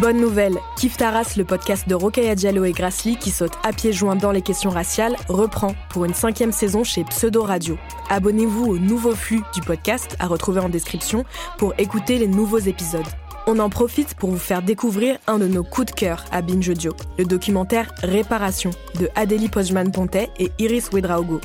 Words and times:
Bonne 0.00 0.20
nouvelle, 0.20 0.58
Kif 0.76 0.98
Taras, 0.98 1.36
le 1.38 1.44
podcast 1.44 1.88
de 1.88 1.94
Rokaya 1.94 2.34
Diallo 2.34 2.66
et 2.66 2.72
Grassly 2.72 3.16
qui 3.16 3.30
saute 3.30 3.54
à 3.64 3.72
pieds 3.72 3.94
joints 3.94 4.14
dans 4.14 4.30
les 4.30 4.42
questions 4.42 4.68
raciales, 4.68 5.16
reprend 5.30 5.74
pour 5.88 6.04
une 6.04 6.12
cinquième 6.12 6.52
saison 6.52 6.84
chez 6.84 7.02
Pseudo 7.04 7.42
Radio. 7.42 7.78
Abonnez-vous 8.10 8.66
au 8.66 8.78
nouveau 8.78 9.14
flux 9.14 9.40
du 9.54 9.62
podcast 9.62 10.14
à 10.18 10.26
retrouver 10.26 10.60
en 10.60 10.68
description 10.68 11.24
pour 11.56 11.72
écouter 11.78 12.18
les 12.18 12.28
nouveaux 12.28 12.58
épisodes. 12.58 13.06
On 13.46 13.58
en 13.58 13.70
profite 13.70 14.14
pour 14.16 14.30
vous 14.30 14.38
faire 14.38 14.60
découvrir 14.60 15.16
un 15.26 15.38
de 15.38 15.46
nos 15.46 15.64
coups 15.64 15.86
de 15.86 15.96
cœur 15.98 16.26
à 16.30 16.42
Binge 16.42 16.68
Audio, 16.68 16.92
le 17.16 17.24
documentaire 17.24 17.90
Réparation 18.02 18.72
de 19.00 19.08
Adélie 19.14 19.48
Pojman-Pontet 19.48 20.28
et 20.38 20.52
Iris 20.58 20.90
Wedraogo. 20.92 21.40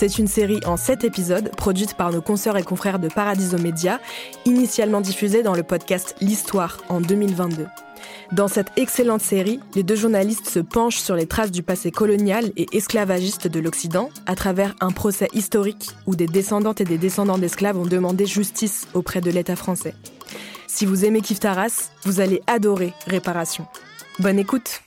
C'est 0.00 0.18
une 0.18 0.28
série 0.28 0.60
en 0.64 0.78
7 0.78 1.04
épisodes 1.04 1.50
produite 1.58 1.92
par 1.92 2.10
nos 2.10 2.22
consoeurs 2.22 2.56
et 2.56 2.62
confrères 2.62 3.00
de 3.00 3.08
Paradiso 3.08 3.58
Media, 3.58 4.00
initialement 4.46 5.02
diffusée 5.02 5.42
dans 5.42 5.52
le 5.52 5.62
podcast 5.62 6.16
L'Histoire 6.22 6.78
en 6.88 7.02
2022. 7.02 7.66
Dans 8.32 8.48
cette 8.48 8.70
excellente 8.76 9.20
série, 9.20 9.60
les 9.74 9.82
deux 9.82 9.96
journalistes 9.96 10.48
se 10.48 10.58
penchent 10.58 11.00
sur 11.00 11.16
les 11.16 11.26
traces 11.26 11.50
du 11.50 11.62
passé 11.62 11.90
colonial 11.90 12.50
et 12.56 12.66
esclavagiste 12.72 13.46
de 13.46 13.60
l'Occident 13.60 14.08
à 14.24 14.34
travers 14.36 14.74
un 14.80 14.90
procès 14.90 15.28
historique 15.34 15.90
où 16.06 16.16
des 16.16 16.26
descendantes 16.26 16.80
et 16.80 16.84
des 16.84 16.96
descendants 16.96 17.36
d'esclaves 17.36 17.76
ont 17.76 17.84
demandé 17.84 18.24
justice 18.24 18.88
auprès 18.94 19.20
de 19.20 19.30
l'État 19.30 19.54
français. 19.54 19.94
Si 20.66 20.86
vous 20.86 21.04
aimez 21.04 21.20
Kif 21.20 21.40
Taras, 21.40 21.90
vous 22.04 22.20
allez 22.20 22.40
adorer 22.46 22.94
Réparation. 23.06 23.66
Bonne 24.18 24.38
écoute 24.38 24.80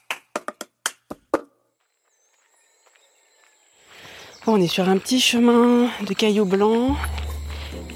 On 4.45 4.59
est 4.59 4.67
sur 4.67 4.89
un 4.89 4.97
petit 4.97 5.22
chemin 5.22 5.88
de 6.05 6.13
cailloux 6.13 6.44
blancs 6.44 6.97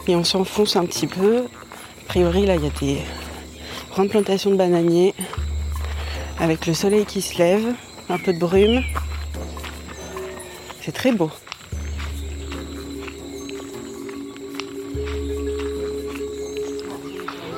et 0.07 0.15
on 0.15 0.23
s'enfonce 0.23 0.77
un 0.77 0.85
petit 0.85 1.05
peu. 1.05 1.39
A 1.39 2.07
priori, 2.07 2.45
là, 2.45 2.55
il 2.55 2.63
y 2.63 2.67
a 2.67 2.69
des 2.79 3.01
grandes 3.91 4.07
plantations 4.07 4.51
de 4.51 4.55
bananiers 4.55 5.13
avec 6.39 6.65
le 6.65 6.73
soleil 6.73 7.05
qui 7.05 7.21
se 7.21 7.37
lève, 7.37 7.73
un 8.07 8.17
peu 8.17 8.31
de 8.31 8.39
brume. 8.39 8.81
C'est 10.81 10.93
très 10.93 11.11
beau. 11.11 11.29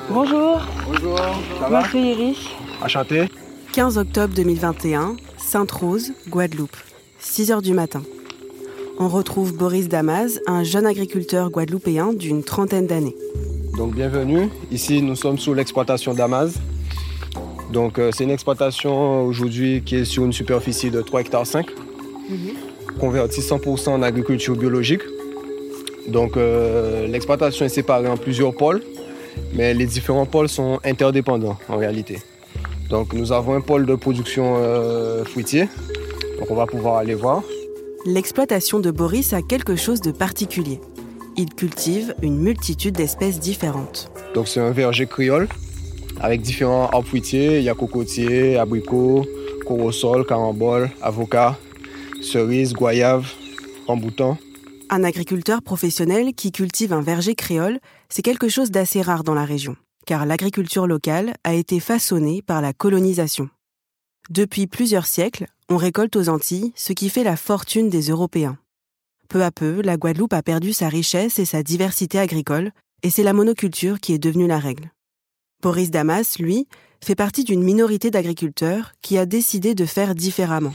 Bonjour, 0.09 0.61
Bonjour, 0.87 1.19
ça 1.59 1.69
moi 1.69 1.81
va 1.81 1.99
Iris. 1.99 2.39
Enchanté. 2.81 3.29
15 3.73 3.99
octobre 3.99 4.33
2021, 4.33 5.15
Sainte-Rose, 5.37 6.13
Guadeloupe, 6.27 6.75
6 7.19 7.51
heures 7.51 7.61
du 7.61 7.73
matin. 7.73 8.01
On 9.01 9.07
retrouve 9.07 9.55
Boris 9.55 9.87
Damas, 9.87 10.41
un 10.45 10.65
jeune 10.65 10.85
agriculteur 10.85 11.49
guadeloupéen 11.49 12.11
d'une 12.11 12.43
trentaine 12.43 12.85
d'années. 12.85 13.15
Donc 13.77 13.95
bienvenue. 13.95 14.49
Ici 14.71 15.01
nous 15.01 15.15
sommes 15.15 15.37
sous 15.37 15.53
l'exploitation 15.53 16.13
d'Amaz. 16.13 16.59
Donc 17.71 17.97
euh, 17.97 18.11
c'est 18.13 18.25
une 18.25 18.29
exploitation 18.29 19.23
aujourd'hui 19.23 19.83
qui 19.85 19.95
est 19.95 20.03
sur 20.03 20.25
une 20.25 20.33
superficie 20.33 20.91
de 20.91 21.01
3 21.01 21.21
hectares 21.21 21.47
5, 21.47 21.67
convertie 22.99 23.39
100% 23.39 23.91
en 23.91 24.01
agriculture 24.01 24.57
biologique. 24.57 25.03
Donc 26.09 26.35
euh, 26.35 27.07
l'exploitation 27.07 27.65
est 27.65 27.69
séparée 27.69 28.09
en 28.09 28.17
plusieurs 28.17 28.53
pôles, 28.53 28.83
mais 29.53 29.73
les 29.73 29.85
différents 29.85 30.25
pôles 30.25 30.49
sont 30.49 30.81
interdépendants 30.83 31.57
en 31.69 31.77
réalité. 31.77 32.19
Donc 32.89 33.13
nous 33.13 33.31
avons 33.31 33.53
un 33.53 33.61
pôle 33.61 33.85
de 33.85 33.95
production 33.95 34.55
euh, 34.57 35.23
fruitier. 35.23 35.69
Donc 36.37 36.51
on 36.51 36.55
va 36.55 36.65
pouvoir 36.65 36.97
aller 36.97 37.15
voir. 37.15 37.43
L'exploitation 38.05 38.79
de 38.79 38.91
Boris 38.91 39.33
a 39.33 39.41
quelque 39.41 39.75
chose 39.75 39.99
de 39.99 40.11
particulier. 40.11 40.79
Il 41.35 41.53
cultive 41.53 42.15
une 42.21 42.37
multitude 42.39 42.95
d'espèces 42.95 43.41
différentes. 43.41 44.09
Donc 44.33 44.47
c'est 44.47 44.61
un 44.61 44.71
verger 44.71 45.05
créole 45.05 45.49
avec 46.21 46.41
différents 46.41 46.87
arbres 46.87 47.07
fruitiers. 47.07 47.57
Il 47.57 47.63
y 47.63 47.69
a 47.69 47.73
cocotier, 47.73 48.57
abricot, 48.57 49.25
corosol, 49.65 50.25
carambole, 50.25 50.89
avocat, 51.01 51.59
cerise, 52.21 52.71
goyave, 52.71 53.33
ramboutan. 53.85 54.37
Un 54.89 55.03
agriculteur 55.03 55.61
professionnel 55.61 56.33
qui 56.33 56.53
cultive 56.53 56.93
un 56.93 57.01
verger 57.01 57.35
créole, 57.35 57.79
c'est 58.07 58.21
quelque 58.21 58.47
chose 58.47 58.71
d'assez 58.71 59.01
rare 59.01 59.25
dans 59.25 59.35
la 59.35 59.43
région, 59.43 59.75
car 60.05 60.25
l'agriculture 60.25 60.87
locale 60.87 61.33
a 61.43 61.53
été 61.53 61.81
façonnée 61.81 62.41
par 62.41 62.61
la 62.61 62.71
colonisation. 62.71 63.49
Depuis 64.29 64.67
plusieurs 64.67 65.05
siècles, 65.05 65.47
on 65.69 65.77
récolte 65.77 66.15
aux 66.15 66.29
Antilles 66.29 66.71
ce 66.75 66.93
qui 66.93 67.09
fait 67.09 67.23
la 67.23 67.37
fortune 67.37 67.89
des 67.89 68.09
Européens. 68.09 68.57
Peu 69.29 69.43
à 69.43 69.51
peu, 69.51 69.81
la 69.83 69.97
Guadeloupe 69.97 70.33
a 70.33 70.41
perdu 70.41 70.73
sa 70.73 70.89
richesse 70.89 71.37
et 71.39 71.45
sa 71.45 71.61
diversité 71.61 72.17
agricole, 72.19 72.71
et 73.03 73.09
c'est 73.11 73.23
la 73.23 73.33
monoculture 73.33 73.99
qui 73.99 74.13
est 74.13 74.17
devenue 74.19 74.47
la 74.47 74.57
règle. 74.59 74.91
Boris 75.61 75.91
Damas, 75.91 76.37
lui, 76.39 76.67
fait 77.03 77.15
partie 77.15 77.43
d'une 77.43 77.61
minorité 77.63 78.09
d'agriculteurs 78.11 78.93
qui 79.01 79.17
a 79.17 79.25
décidé 79.25 79.75
de 79.75 79.85
faire 79.85 80.15
différemment. 80.15 80.73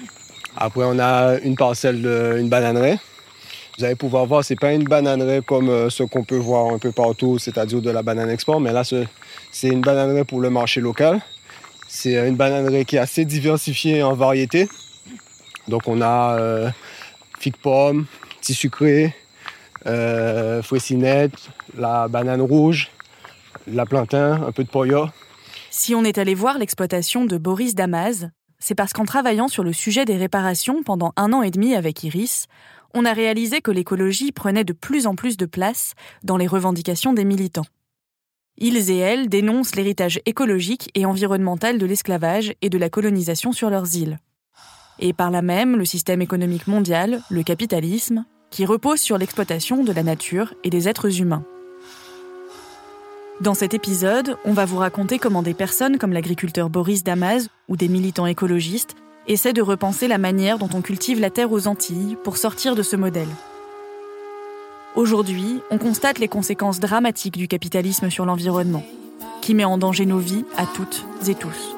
Après, 0.57 0.85
on 0.85 0.99
a 1.01 1.39
une 1.41 1.57
parcelle 1.57 2.01
d'une 2.01 2.49
bananerie. 2.49 2.97
Vous 3.77 3.85
allez 3.85 3.97
pouvoir 3.97 4.25
voir, 4.27 4.45
c'est 4.45 4.55
pas 4.59 4.73
une 4.73 4.85
bananerie 4.85 5.43
comme 5.45 5.69
euh, 5.69 5.91
ce 5.91 6.05
qu'on 6.05 6.23
peut 6.23 6.37
voir 6.37 6.73
un 6.73 6.79
peu 6.79 6.93
partout, 6.93 7.39
c'est-à-dire 7.39 7.83
de 7.83 7.91
la 7.91 8.03
banane 8.05 8.31
export, 8.31 8.61
mais 8.61 8.73
là, 8.73 8.85
ce- 8.85 9.05
c'est 9.51 9.67
une 9.69 9.81
bananerie 9.81 10.25
pour 10.25 10.41
le 10.41 10.49
marché 10.49 10.81
local. 10.81 11.21
C'est 11.89 12.15
une 12.29 12.37
bananerie 12.37 12.85
qui 12.85 12.97
est 12.97 13.01
assez 13.01 13.25
diversifiée 13.25 14.03
en 14.05 14.15
variétés. 14.15 14.69
Donc, 15.69 15.83
on 15.87 16.01
a 16.01 16.37
euh, 16.39 16.71
figue 17.39 17.57
pomme, 17.57 18.07
petit 18.41 18.55
sucré, 18.55 19.15
euh, 19.87 20.63
la 21.77 22.09
banane 22.09 22.43
rouge, 22.43 22.91
la 23.67 23.87
plantain, 23.87 24.43
un 24.43 24.53
peu 24.53 24.65
de 24.65 24.69
poya. 24.69 25.13
Si 25.71 25.95
on 25.95 26.05
est 26.05 26.19
allé 26.19 26.35
voir 26.35 26.59
l'exploitation 26.59 27.25
de 27.25 27.37
Boris 27.37 27.75
Damas, 27.75 28.27
c'est 28.59 28.75
parce 28.75 28.93
qu'en 28.93 29.05
travaillant 29.05 29.49
sur 29.49 29.65
le 29.65 29.73
sujet 29.73 30.05
des 30.05 30.17
réparations 30.17 30.83
pendant 30.83 31.13
un 31.17 31.33
an 31.33 31.43
et 31.43 31.51
demi 31.51 31.75
avec 31.75 32.03
Iris, 32.05 32.47
on 32.95 33.05
a 33.05 33.13
réalisé 33.13 33.61
que 33.61 33.71
l'écologie 33.71 34.33
prenait 34.33 34.65
de 34.65 34.73
plus 34.73 35.07
en 35.07 35.17
plus 35.17 35.37
de 35.37 35.47
place 35.47 35.95
dans 36.23 36.37
les 36.37 36.47
revendications 36.47 37.13
des 37.13 37.25
militants. 37.25 37.67
Ils 38.57 38.91
et 38.91 38.99
elles 38.99 39.29
dénoncent 39.29 39.75
l'héritage 39.75 40.21
écologique 40.27 40.91
et 40.95 41.05
environnemental 41.05 41.77
de 41.77 41.87
l'esclavage 41.87 42.55
et 42.63 42.71
de 42.71 42.79
la 42.79 42.89
colonisation 42.89 43.53
sur 43.53 43.69
leurs 43.69 43.97
îles. 43.97 44.19
Et 44.99 45.13
par 45.13 45.31
là 45.31 45.43
même 45.43 45.77
le 45.77 45.85
système 45.85 46.23
économique 46.23 46.67
mondial, 46.67 47.21
le 47.31 47.43
capitalisme, 47.43 48.25
qui 48.51 48.65
repose 48.65 49.01
sur 49.01 49.19
l'exploitation 49.19 49.83
de 49.83 49.93
la 49.93 50.03
nature 50.03 50.55
et 50.63 50.71
des 50.71 50.89
êtres 50.89 51.21
humains. 51.21 51.45
Dans 53.41 53.55
cet 53.55 53.75
épisode, 53.75 54.37
on 54.45 54.53
va 54.53 54.65
vous 54.65 54.77
raconter 54.77 55.19
comment 55.19 55.43
des 55.43 55.55
personnes 55.55 55.99
comme 55.99 56.13
l'agriculteur 56.13 56.71
Boris 56.71 57.03
Damas 57.03 57.49
ou 57.69 57.77
des 57.77 57.89
militants 57.89 58.27
écologistes 58.27 58.95
essaient 59.27 59.53
de 59.53 59.63
repenser 59.63 60.07
la 60.07 60.19
manière 60.19 60.59
dont 60.59 60.69
on 60.73 60.83
cultive 60.83 61.21
la 61.21 61.31
terre 61.31 61.51
aux 61.51 61.67
Antilles 61.67 62.17
pour 62.23 62.37
sortir 62.37 62.77
de 62.77 62.83
ce 62.83 62.95
modèle. 62.95 63.29
Aujourd'hui, 64.95 65.61
on 65.71 65.79
constate 65.79 66.21
les 66.21 66.29
conséquences 66.29 66.79
dramatiques 66.79 67.37
du 67.37 67.49
capitalisme 67.49 68.11
sur 68.11 68.25
l'environnement, 68.25 68.85
qui 69.43 69.55
met 69.55 69.65
en 69.65 69.79
danger 69.79 70.07
nos 70.07 70.19
vies 70.19 70.45
à 70.57 70.67
toutes 70.67 71.05
et 71.27 71.35
tous. 71.35 71.74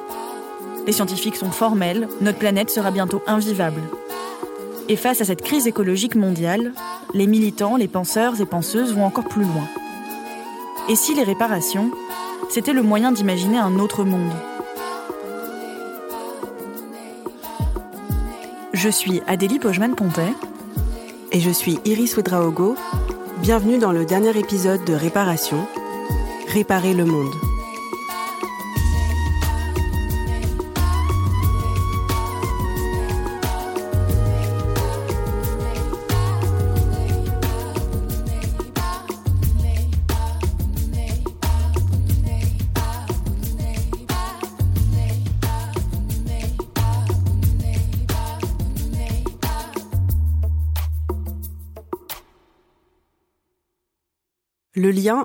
Les 0.87 0.93
scientifiques 0.93 1.35
sont 1.35 1.51
formels, 1.51 2.07
notre 2.21 2.39
planète 2.39 2.69
sera 2.69 2.91
bientôt 2.91 3.21
invivable. 3.27 3.81
Et 4.87 4.95
face 4.95 5.19
à 5.19 5.25
cette 5.25 5.41
crise 5.41 5.67
écologique 5.67 6.15
mondiale, 6.15 6.71
les 7.13 7.27
militants, 7.27 7.75
les 7.75 7.89
penseurs 7.89 8.39
et 8.39 8.45
penseuses 8.45 8.93
vont 8.93 9.03
encore 9.03 9.27
plus 9.27 9.43
loin. 9.43 9.67
Et 10.87 10.95
si 10.95 11.13
les 11.13 11.23
réparations, 11.23 11.91
c'était 12.49 12.71
le 12.71 12.83
moyen 12.83 13.11
d'imaginer 13.11 13.57
un 13.57 13.79
autre 13.79 14.05
monde? 14.05 14.31
Je 18.71 18.87
suis 18.87 19.21
Adélie 19.27 19.59
Pojman-Pontet. 19.59 20.33
Et 21.33 21.41
je 21.41 21.49
suis 21.49 21.79
Iris 21.83 22.15
Ouedraogo. 22.15 22.77
Bienvenue 23.41 23.77
dans 23.77 23.91
le 23.91 24.05
dernier 24.05 24.37
épisode 24.39 24.85
de 24.85 24.93
Réparation. 24.93 25.67
Réparer 26.47 26.93
le 26.93 27.03
monde. 27.03 27.33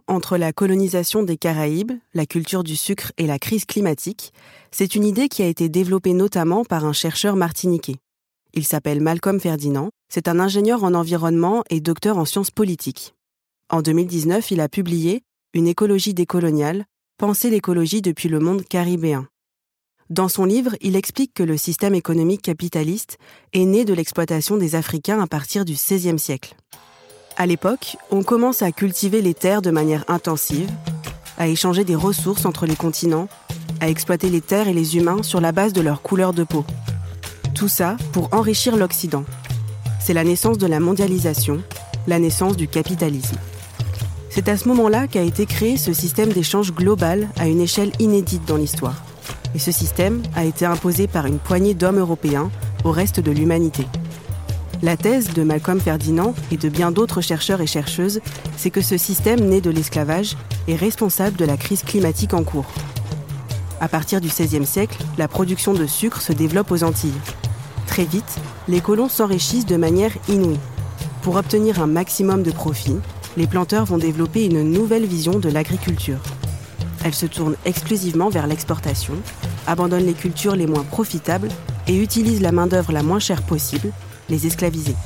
Entre 0.07 0.37
la 0.37 0.53
colonisation 0.53 1.23
des 1.23 1.37
Caraïbes, 1.37 1.93
la 2.15 2.27
culture 2.27 2.63
du 2.63 2.77
sucre 2.77 3.13
et 3.17 3.27
la 3.27 3.39
crise 3.39 3.65
climatique, 3.65 4.33
c'est 4.71 4.95
une 4.95 5.05
idée 5.05 5.29
qui 5.29 5.43
a 5.43 5.47
été 5.47 5.69
développée 5.69 6.13
notamment 6.13 6.65
par 6.65 6.85
un 6.85 6.93
chercheur 6.93 7.37
martiniquais. 7.37 7.97
Il 8.55 8.65
s'appelle 8.65 9.01
Malcolm 9.01 9.41
Ferdinand, 9.41 9.91
c'est 10.09 10.29
un 10.29 10.39
ingénieur 10.39 10.85
en 10.85 10.95
environnement 10.95 11.65
et 11.71 11.81
docteur 11.81 12.19
en 12.19 12.25
sciences 12.25 12.51
politiques. 12.51 13.15
En 13.71 13.83
2019, 13.83 14.51
il 14.51 14.61
a 14.61 14.69
publié 14.69 15.23
Une 15.55 15.67
écologie 15.67 16.15
décoloniale, 16.15 16.85
Penser 17.19 17.51
l'écologie 17.51 18.03
depuis 18.03 18.29
le 18.29 18.41
monde 18.41 18.65
caribéen. 18.65 19.29
Dans 20.11 20.29
son 20.29 20.45
livre, 20.45 20.75
il 20.81 20.97
explique 20.97 21.35
que 21.35 21.43
le 21.43 21.57
système 21.57 21.95
économique 21.95 22.43
capitaliste 22.43 23.17
est 23.53 23.65
né 23.65 23.85
de 23.85 23.95
l'exploitation 23.95 24.57
des 24.57 24.75
Africains 24.75 25.21
à 25.21 25.27
partir 25.27 25.65
du 25.65 25.75
XVIe 25.75 26.19
siècle. 26.19 26.57
À 27.37 27.47
l'époque, 27.47 27.97
on 28.11 28.23
commence 28.23 28.63
à 28.63 28.73
cultiver 28.73 29.23
les 29.23 29.35
terres 29.35 29.63
de 29.63 29.71
manière 29.71 30.05
intensive, 30.09 30.69
à 31.39 31.49
échanger 31.49 31.85
des 31.85 31.95
ressources 31.95 32.45
entre 32.45 32.67
les 32.67 32.77
continents, 32.77 33.29
à 33.81 33.89
exploiter 33.89 34.29
les 34.29 34.43
terres 34.43 34.69
et 34.69 34.75
les 34.75 34.97
humains 34.97 35.23
sur 35.23 35.41
la 35.41 35.51
base 35.51 35.73
de 35.73 35.81
leur 35.81 36.03
couleur 36.03 36.35
de 36.35 36.45
peau. 36.45 36.65
Tout 37.55 37.69
ça 37.69 37.97
pour 38.13 38.29
enrichir 38.33 38.77
l'Occident. 38.77 39.25
C'est 39.99 40.15
la 40.15 40.25
naissance 40.25 40.59
de 40.59 40.67
la 40.67 40.79
mondialisation, 40.79 41.63
la 42.07 42.19
naissance 42.19 42.57
du 42.57 42.69
capitalisme. 42.69 43.37
C'est 44.29 44.49
à 44.49 44.57
ce 44.57 44.69
moment-là 44.69 45.07
qu'a 45.07 45.23
été 45.23 45.47
créé 45.47 45.77
ce 45.77 45.93
système 45.93 46.33
d'échange 46.33 46.73
global 46.73 47.29
à 47.39 47.49
une 47.49 47.61
échelle 47.61 47.93
inédite 47.99 48.45
dans 48.47 48.57
l'histoire. 48.57 49.03
Et 49.55 49.59
ce 49.59 49.73
système 49.73 50.23
a 50.35 50.45
été 50.45 50.65
imposé 50.65 51.07
par 51.07 51.27
une 51.27 51.39
poignée 51.39 51.75
d'hommes 51.75 51.99
européens 51.99 52.51
au 52.85 52.91
reste 52.91 53.21
de 53.21 53.31
l'humanité. 53.31 53.87
La 54.85 54.97
thèse 54.97 55.33
de 55.33 55.45
Malcolm 55.45 55.79
Ferdinand 55.79 56.35
et 56.51 56.57
de 56.57 56.69
bien 56.69 56.91
d'autres 56.91 57.21
chercheurs 57.21 57.61
et 57.61 57.69
chercheuses, 57.69 58.21
c'est 58.57 58.71
que 58.71 58.81
ce 58.81 58.97
système 58.97 59.39
né 59.39 59.61
de 59.61 59.71
l'esclavage 59.71 60.37
est 60.67 60.75
responsable 60.75 61.37
de 61.37 61.45
la 61.45 61.57
crise 61.57 61.85
climatique 61.85 62.35
en 62.35 62.43
cours. 62.43 62.67
À 63.81 63.87
partir 63.87 64.21
du 64.21 64.27
XVIe 64.27 64.67
siècle, 64.67 64.99
la 65.19 65.29
production 65.29 65.73
de 65.73 65.87
sucre 65.87 66.21
se 66.21 66.33
développe 66.33 66.73
aux 66.73 66.83
Antilles. 66.83 67.13
Très 67.87 68.05
vite, 68.05 68.41
les 68.67 68.81
colons 68.81 69.09
s'enrichissent 69.09 69.67
de 69.67 69.77
manière 69.77 70.13
inouïe. 70.29 70.59
Pour 71.23 71.37
obtenir 71.37 71.81
un 71.81 71.87
maximum 71.87 72.43
de 72.43 72.51
profit, 72.51 72.97
les 73.37 73.47
planteurs 73.47 73.85
vont 73.85 73.99
développer 73.99 74.47
une 74.47 74.65
nouvelle 74.65 75.07
vision 75.07 75.39
de 75.39 75.49
l'agriculture. 75.49 76.19
Elle 77.05 77.15
se 77.15 77.27
tourne 77.27 77.55
exclusivement 77.65 78.31
vers 78.31 78.49
l'exportation, 78.49 79.15
abandonne 79.69 80.07
les 80.07 80.13
cultures 80.13 80.57
les 80.57 80.67
moins 80.67 80.83
profitables 80.83 81.51
et 81.87 81.97
utilise 81.97 82.41
la 82.41 82.51
main-d'œuvre 82.51 82.91
la 82.91 83.05
moins 83.05 83.21
chère 83.21 83.43
possible, 83.43 83.93
les 84.33 84.47
esclavisés. 84.47 84.97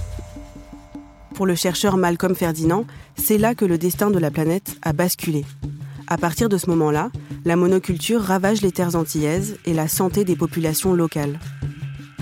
Pour 1.35 1.47
le 1.47 1.57
chercheur 1.57 1.97
Malcolm 1.97 2.35
Ferdinand, 2.35 2.87
c'est 3.17 3.39
là 3.39 3.55
que 3.57 3.65
le 3.65 3.77
destin 3.77 4.11
de 4.11 4.19
la 4.19 4.31
planète 4.31 4.79
a 4.83 4.93
basculé. 4.93 5.45
À 6.07 6.17
partir 6.17 6.49
de 6.49 6.57
ce 6.57 6.71
moment-là, 6.71 7.11
la 7.45 7.57
monoculture 7.57 8.23
ravage 8.23 8.63
les 8.63 8.71
terres 8.71 8.95
antillaises 8.95 9.59
et 9.67 9.75
la 9.75 9.89
santé 9.89 10.25
des 10.25 10.37
populations 10.37 10.95
locales. 10.95 11.41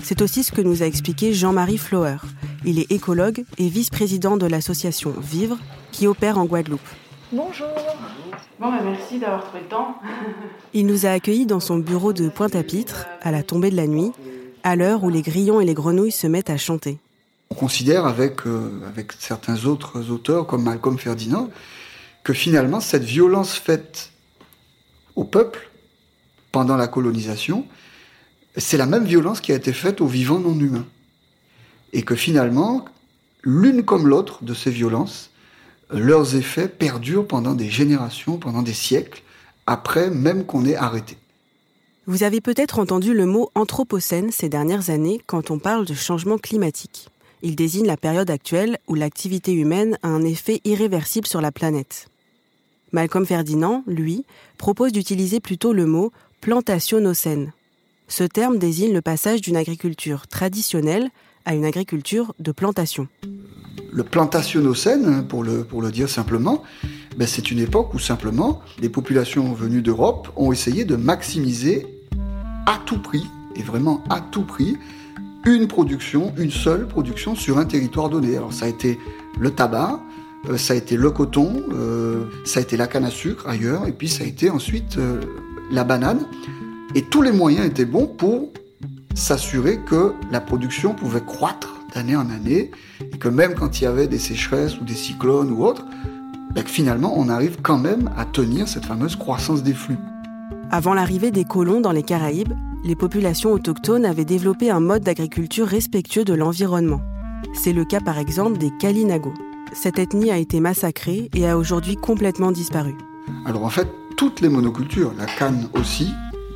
C'est 0.01 0.23
aussi 0.23 0.43
ce 0.43 0.51
que 0.51 0.61
nous 0.61 0.81
a 0.81 0.87
expliqué 0.87 1.31
Jean-Marie 1.31 1.77
Flower. 1.77 2.17
Il 2.65 2.79
est 2.79 2.91
écologue 2.91 3.45
et 3.59 3.69
vice-président 3.69 4.35
de 4.35 4.47
l'association 4.47 5.13
Vivre, 5.21 5.59
qui 5.91 6.07
opère 6.07 6.39
en 6.39 6.45
Guadeloupe. 6.45 6.81
Bonjour. 7.31 7.67
Bon, 8.59 8.71
bah, 8.71 8.79
merci 8.83 9.19
d'avoir 9.19 9.43
trouvé 9.43 9.61
le 9.61 9.69
temps. 9.69 9.97
Il 10.73 10.87
nous 10.87 11.05
a 11.05 11.09
accueillis 11.09 11.45
dans 11.45 11.59
son 11.59 11.77
bureau 11.77 12.13
de 12.13 12.29
Pointe-à-Pitre, 12.29 13.05
à 13.21 13.29
la 13.31 13.43
tombée 13.43 13.69
de 13.69 13.75
la 13.75 13.85
nuit, 13.85 14.11
à 14.65 14.75
l'heure 14.75 15.03
où 15.03 15.09
les 15.09 15.21
grillons 15.21 15.61
et 15.61 15.65
les 15.65 15.75
grenouilles 15.75 16.11
se 16.11 16.25
mettent 16.25 16.49
à 16.49 16.57
chanter. 16.57 16.97
On 17.51 17.55
considère 17.55 18.07
avec, 18.07 18.47
euh, 18.47 18.81
avec 18.87 19.13
certains 19.13 19.65
autres 19.65 20.09
auteurs, 20.09 20.47
comme 20.47 20.63
Malcolm 20.63 20.97
Ferdinand, 20.97 21.51
que 22.23 22.33
finalement, 22.33 22.79
cette 22.79 23.03
violence 23.03 23.53
faite 23.53 24.11
au 25.15 25.23
peuple 25.23 25.69
pendant 26.51 26.77
la 26.77 26.87
colonisation, 26.87 27.67
c'est 28.57 28.77
la 28.77 28.87
même 28.87 29.05
violence 29.05 29.39
qui 29.39 29.51
a 29.51 29.55
été 29.55 29.71
faite 29.71 30.01
aux 30.01 30.07
vivants 30.07 30.39
non 30.39 30.59
humains. 30.59 30.87
Et 31.93 32.01
que 32.01 32.15
finalement, 32.15 32.85
l'une 33.43 33.85
comme 33.85 34.07
l'autre 34.07 34.43
de 34.43 34.55
ces 34.55 34.71
violences, 34.71 35.29
leurs 35.91 36.35
effets 36.35 36.67
perdurent 36.67 37.27
pendant 37.27 37.53
des 37.53 37.69
générations, 37.69 38.37
pendant 38.37 38.63
des 38.63 38.73
siècles, 38.73 39.21
après 39.67 40.09
même 40.09 40.43
qu'on 40.43 40.65
ait 40.65 40.75
arrêté. 40.75 41.17
Vous 42.07 42.21
avez 42.21 42.39
peut-être 42.39 42.77
entendu 42.77 43.15
le 43.15 43.25
mot 43.25 43.49
anthropocène 43.55 44.31
ces 44.31 44.47
dernières 44.47 44.91
années 44.91 45.19
quand 45.25 45.49
on 45.49 45.57
parle 45.57 45.87
de 45.87 45.95
changement 45.95 46.37
climatique. 46.37 47.09
Il 47.41 47.55
désigne 47.55 47.87
la 47.87 47.97
période 47.97 48.29
actuelle 48.29 48.77
où 48.87 48.93
l'activité 48.93 49.53
humaine 49.53 49.97
a 50.03 50.09
un 50.09 50.23
effet 50.23 50.61
irréversible 50.65 51.25
sur 51.25 51.41
la 51.41 51.51
planète. 51.51 52.07
Malcolm 52.91 53.25
Ferdinand, 53.25 53.83
lui, 53.87 54.23
propose 54.59 54.91
d'utiliser 54.91 55.39
plutôt 55.39 55.73
le 55.73 55.87
mot 55.87 56.11
plantationocène. 56.41 57.53
Ce 58.07 58.23
terme 58.23 58.59
désigne 58.59 58.93
le 58.93 59.01
passage 59.01 59.41
d'une 59.41 59.57
agriculture 59.57 60.27
traditionnelle 60.27 61.09
à 61.43 61.55
une 61.55 61.65
agriculture 61.65 62.35
de 62.37 62.51
plantation. 62.51 63.07
Le 63.91 64.03
plantationocène, 64.03 65.27
pour 65.27 65.43
le, 65.43 65.63
pour 65.63 65.81
le 65.81 65.91
dire 65.91 66.09
simplement, 66.09 66.61
ben 67.17 67.27
c'est 67.27 67.49
une 67.49 67.59
époque 67.59 67.95
où 67.95 67.99
simplement 67.99 68.61
les 68.79 68.89
populations 68.89 69.53
venues 69.53 69.81
d'Europe 69.81 70.31
ont 70.35 70.51
essayé 70.51 70.85
de 70.85 70.95
maximiser 70.95 71.94
à 72.65 72.79
tout 72.85 72.99
prix, 72.99 73.27
et 73.55 73.63
vraiment 73.63 74.03
à 74.09 74.19
tout 74.19 74.43
prix, 74.43 74.77
une 75.45 75.67
production, 75.67 76.33
une 76.37 76.51
seule 76.51 76.87
production 76.87 77.35
sur 77.35 77.57
un 77.57 77.65
territoire 77.65 78.09
donné. 78.09 78.35
Alors 78.35 78.53
ça 78.53 78.65
a 78.65 78.67
été 78.67 78.99
le 79.39 79.51
tabac, 79.51 79.99
euh, 80.49 80.57
ça 80.57 80.73
a 80.73 80.75
été 80.75 80.97
le 80.97 81.11
coton, 81.11 81.63
euh, 81.71 82.25
ça 82.45 82.59
a 82.59 82.63
été 82.63 82.77
la 82.77 82.87
canne 82.87 83.05
à 83.05 83.11
sucre 83.11 83.47
ailleurs, 83.47 83.87
et 83.87 83.91
puis 83.91 84.09
ça 84.09 84.23
a 84.23 84.27
été 84.27 84.49
ensuite 84.49 84.97
euh, 84.97 85.21
la 85.71 85.83
banane. 85.83 86.25
Et 86.95 87.03
tous 87.03 87.21
les 87.21 87.31
moyens 87.31 87.65
étaient 87.65 87.85
bons 87.85 88.07
pour 88.07 88.51
s'assurer 89.13 89.79
que 89.85 90.13
la 90.31 90.41
production 90.41 90.93
pouvait 90.93 91.21
croître 91.21 91.75
d'année 91.93 92.15
en 92.15 92.29
année, 92.29 92.71
et 93.01 93.17
que 93.17 93.29
même 93.29 93.53
quand 93.53 93.79
il 93.79 93.83
y 93.83 93.87
avait 93.87 94.07
des 94.07 94.19
sécheresses 94.19 94.79
ou 94.79 94.83
des 94.83 94.95
cyclones 94.95 95.51
ou 95.51 95.63
autres, 95.63 95.85
ben 96.53 96.63
finalement 96.65 97.13
on 97.15 97.29
arrive 97.29 97.57
quand 97.61 97.77
même 97.77 98.09
à 98.17 98.25
tenir 98.25 98.67
cette 98.67 98.85
fameuse 98.85 99.15
croissance 99.15 99.61
des 99.61 99.73
flux. 99.73 99.97
Avant 100.71 100.93
l'arrivée 100.93 101.31
des 101.31 101.45
colons 101.45 101.79
dans 101.79 101.91
les 101.91 102.03
Caraïbes, 102.03 102.53
les 102.83 102.95
populations 102.95 103.51
autochtones 103.51 104.05
avaient 104.05 104.25
développé 104.25 104.71
un 104.71 104.79
mode 104.79 105.03
d'agriculture 105.03 105.67
respectueux 105.67 106.25
de 106.25 106.33
l'environnement. 106.33 107.01
C'est 107.53 107.73
le 107.73 107.85
cas 107.85 107.99
par 107.99 108.17
exemple 108.17 108.57
des 108.57 108.71
Kalinago. 108.79 109.33
Cette 109.73 109.99
ethnie 109.99 110.31
a 110.31 110.37
été 110.37 110.59
massacrée 110.59 111.29
et 111.35 111.47
a 111.47 111.57
aujourd'hui 111.57 111.95
complètement 111.95 112.51
disparu. 112.51 112.95
Alors 113.45 113.63
en 113.63 113.69
fait, 113.69 113.87
toutes 114.17 114.41
les 114.41 114.49
monocultures, 114.49 115.13
la 115.17 115.25
canne 115.25 115.69
aussi, 115.73 116.11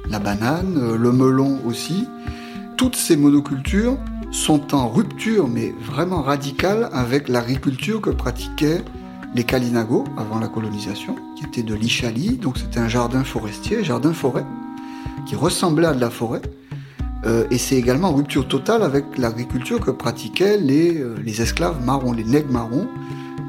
la 0.10 0.20
banane, 0.20 0.78
euh, 0.78 0.98
le 0.98 1.12
melon 1.12 1.60
aussi, 1.66 2.08
toutes 2.78 2.96
ces 2.96 3.16
monocultures 3.16 3.98
sont 4.32 4.74
en 4.74 4.90
rupture, 4.90 5.48
mais 5.48 5.74
vraiment 5.80 6.22
radicale, 6.22 6.90
avec 6.94 7.28
l'agriculture 7.28 8.02
que 8.02 8.10
pratiquaient 8.10 8.84
les 9.36 9.44
Kalinago 9.44 10.06
avant 10.18 10.40
la 10.40 10.48
colonisation, 10.48 11.16
qui 11.36 11.46
était 11.46 11.64
de 11.64 11.76
l'Ichali, 11.76 12.38
donc 12.38 12.58
c'était 12.58 12.80
un 12.80 12.88
jardin 12.88 13.24
forestier, 13.24 13.84
jardin 13.84 14.14
forêt, 14.14 14.46
qui 15.26 15.36
ressemblait 15.36 15.88
à 15.88 15.94
de 15.94 16.02
la 16.02 16.10
forêt. 16.10 16.42
Euh, 17.26 17.46
et 17.52 17.58
c'est 17.58 17.76
également 17.76 18.10
en 18.10 18.14
rupture 18.14 18.48
totale 18.48 18.82
avec 18.82 19.18
l'agriculture 19.18 19.82
que 19.82 19.92
pratiquaient 19.92 20.58
les, 20.58 20.98
euh, 20.98 21.16
les, 21.24 21.42
esclaves 21.42 21.84
marrons, 21.86 22.14
les 22.14 22.24
nègres 22.24 22.52
marrons, 22.52 22.88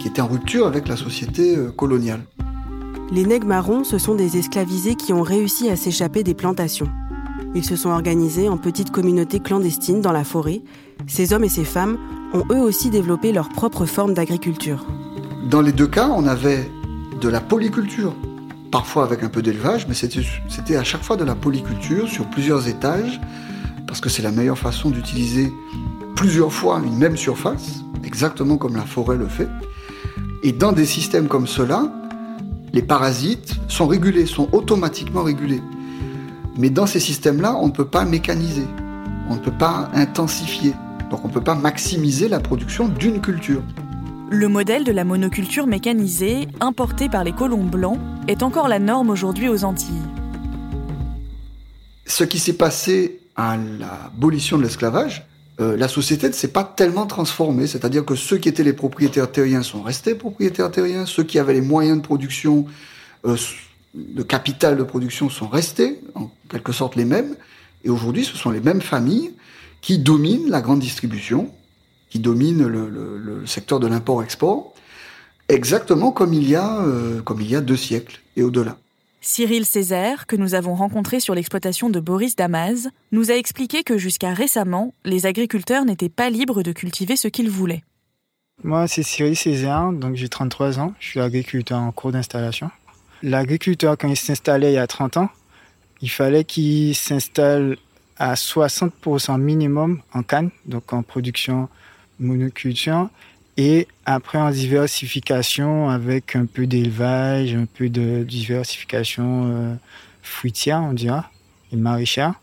qui 0.01 0.09
étaient 0.09 0.21
en 0.21 0.27
rupture 0.27 0.67
avec 0.67 0.89
la 0.89 0.97
société 0.97 1.57
euh, 1.57 1.71
coloniale. 1.71 2.21
Les 3.13 3.25
nègres 3.25 3.47
marrons, 3.47 3.85
ce 3.85 3.99
sont 3.99 4.15
des 4.15 4.37
esclavisés 4.37 4.97
qui 4.97 5.13
ont 5.13 5.23
réussi 5.23 5.71
à 5.71 5.77
s'échapper 5.77 6.25
des 6.25 6.35
plantations. 6.35 6.89
Ils 7.55 7.65
se 7.65 7.77
sont 7.77 7.91
organisés 7.91 8.49
en 8.49 8.57
petites 8.57 8.91
communautés 8.91 9.41
clandestines 9.41 10.01
dans 10.01 10.13
la 10.13 10.25
forêt. 10.25 10.63
Ces 11.07 11.33
hommes 11.33 11.45
et 11.45 11.49
ces 11.49 11.65
femmes 11.65 11.99
ont 12.33 12.45
eux 12.53 12.61
aussi 12.61 12.91
développé 12.91 13.33
leur 13.33 13.49
propre 13.49 13.87
forme 13.87 14.15
d'agriculture. 14.15 14.87
Dans 15.49 15.63
les 15.63 15.73
deux 15.73 15.87
cas, 15.87 16.09
on 16.09 16.27
avait 16.27 16.71
de 17.21 17.29
la 17.29 17.41
polyculture, 17.41 18.15
parfois 18.71 19.05
avec 19.05 19.23
un 19.23 19.29
peu 19.29 19.41
d'élevage, 19.41 19.87
mais 19.89 19.95
c'était 19.95 20.77
à 20.77 20.85
chaque 20.85 21.03
fois 21.03 21.17
de 21.17 21.25
la 21.25 21.35
polyculture 21.35 22.09
sur 22.09 22.27
plusieurs 22.27 22.69
étages, 22.69 23.21
parce 23.87 24.01
que 24.01 24.11
c'est 24.11 24.23
la 24.23 24.33
meilleure 24.33 24.59
façon 24.59 24.91
d'utiliser 24.91 25.51
plusieurs 26.15 26.53
fois 26.53 26.81
une 26.85 26.97
même 26.97 27.17
surface, 27.17 27.83
exactement 28.05 28.59
comme 28.59 28.77
la 28.77 28.85
forêt 28.85 29.17
le 29.17 29.27
fait. 29.27 29.49
Et 30.43 30.53
dans 30.53 30.73
des 30.73 30.85
systèmes 30.85 31.27
comme 31.27 31.47
cela, 31.47 31.91
les 32.73 32.83
parasites 32.83 33.57
sont 33.67 33.87
régulés, 33.87 34.27
sont 34.27 34.49
automatiquement 34.53 35.23
régulés. 35.23 35.63
Mais 36.59 36.69
dans 36.69 36.87
ces 36.87 37.01
systèmes-là, 37.01 37.57
on 37.59 37.69
ne 37.69 37.73
peut 37.73 37.87
pas 37.87 38.05
mécaniser, 38.05 38.67
on 39.31 39.37
ne 39.37 39.41
peut 39.41 39.51
pas 39.51 39.91
intensifier, 39.95 40.75
donc 41.11 41.25
on 41.25 41.29
ne 41.29 41.33
peut 41.33 41.41
pas 41.41 41.55
maximiser 41.55 42.29
la 42.29 42.41
production 42.41 42.89
d'une 42.89 43.21
culture. 43.23 43.63
Le 44.33 44.47
modèle 44.47 44.85
de 44.85 44.93
la 44.93 45.03
monoculture 45.03 45.67
mécanisée, 45.67 46.47
importée 46.61 47.09
par 47.09 47.25
les 47.25 47.33
colons 47.33 47.65
blancs, 47.65 47.99
est 48.29 48.45
encore 48.45 48.69
la 48.69 48.79
norme 48.79 49.11
aujourd'hui 49.11 49.49
aux 49.49 49.65
Antilles. 49.65 50.05
Ce 52.07 52.23
qui 52.23 52.39
s'est 52.39 52.53
passé 52.53 53.19
à 53.35 53.57
l'abolition 53.57 54.57
de 54.57 54.63
l'esclavage, 54.63 55.27
euh, 55.61 55.77
la 55.77 55.89
société 55.89 56.29
ne 56.29 56.33
s'est 56.33 56.53
pas 56.53 56.63
tellement 56.63 57.07
transformée. 57.07 57.67
C'est-à-dire 57.67 58.05
que 58.05 58.15
ceux 58.15 58.39
qui 58.39 58.49
étaient 58.49 58.63
les 58.63 58.73
propriétaires 58.73 59.33
terriens 59.33 59.65
sont 59.65 59.83
restés 59.83 60.15
propriétaires 60.15 60.71
terriens, 60.71 61.07
ceux 61.07 61.25
qui 61.25 61.41
avaient 61.41 61.55
les 61.55 61.61
moyens 61.61 61.97
de 61.97 62.03
production, 62.03 62.67
euh, 63.25 63.37
de 63.95 64.23
capital 64.23 64.77
de 64.77 64.85
production 64.85 65.29
sont 65.29 65.49
restés, 65.49 66.01
en 66.15 66.31
quelque 66.49 66.71
sorte 66.71 66.95
les 66.95 67.05
mêmes. 67.05 67.35
Et 67.83 67.91
aujourd'hui, 67.91 68.25
ce 68.25 68.37
sont 68.37 68.53
les 68.53 68.61
mêmes 68.61 68.81
familles 68.81 69.33
qui 69.81 69.99
dominent 69.99 70.49
la 70.49 70.61
grande 70.61 70.79
distribution, 70.79 71.51
qui 72.11 72.19
dominent 72.19 72.67
le, 72.67 73.47
secteur 73.47 73.81
de 73.81 73.87
l'import-export, 73.87 74.75
exactement 75.49 76.13
comme 76.13 76.35
il 76.35 76.49
y 76.49 76.57
a, 76.57 76.83
euh, 76.83 77.23
comme 77.23 77.41
il 77.41 77.51
y 77.51 77.57
a 77.57 77.61
deux 77.61 77.77
siècles 77.77 78.21
et 78.37 78.43
au-delà. 78.43 78.77
Cyril 79.23 79.65
Césaire, 79.65 80.27
que 80.27 80.37
nous 80.37 80.55
avons 80.55 80.75
rencontré 80.75 81.21
sur 81.21 81.35
l'exploitation 81.35 81.91
de 81.91 82.01
Boris 82.01 82.37
Damas, 82.37 82.89
nous 83.13 83.31
a 83.31 83.35
expliqué 83.35 83.83
que 83.83 83.99
jusqu'à 83.99 84.33
récemment, 84.33 84.95
les 85.05 85.27
agriculteurs 85.27 85.85
n'étaient 85.85 86.09
pas 86.09 86.31
libres 86.31 86.63
de 86.63 86.73
cultiver 86.73 87.17
ce 87.17 87.29
qu'ils 87.29 87.51
voulaient. 87.51 87.85
Moi, 88.65 88.89
c'est 88.89 89.03
Cyril 89.03 89.37
Césaire, 89.37 89.93
donc 89.93 90.17
j'ai 90.17 90.29
33 90.29 90.79
ans, 90.79 90.95
je 91.01 91.09
suis 91.09 91.21
agriculteur 91.21 91.81
en 91.81 91.93
cours 91.93 92.13
d'installation. 92.13 92.71
L'agriculteur, 93.23 93.97
quand 93.99 94.09
il 94.09 94.17
s'installait 94.17 94.73
il 94.73 94.77
y 94.77 94.79
a 94.79 94.87
30 94.87 95.19
ans, 95.19 95.31
il 96.03 96.11
fallait 96.11 96.45
qu'il 96.45 96.95
s'installe 96.95 97.77
à 98.17 98.35
60% 98.35 99.39
minimum 99.39 100.01
en 100.13 100.23
canne, 100.23 100.51
donc 100.67 100.93
en 100.93 101.03
production 101.03 101.69
monoculture, 102.21 103.09
et 103.57 103.89
après, 104.07 104.39
en 104.39 104.51
diversification, 104.51 105.91
avec 105.91 106.35
un 106.35 106.47
peu 106.47 106.67
d'élevage, 106.67 107.55
un 107.55 107.67
peu 107.67 107.89
de 107.89 108.23
diversification 108.23 109.51
euh, 109.53 109.75
fruitière, 110.23 110.81
on 110.83 110.95
dira, 110.95 111.31
et 111.73 111.77
maraîchère. 111.77 112.35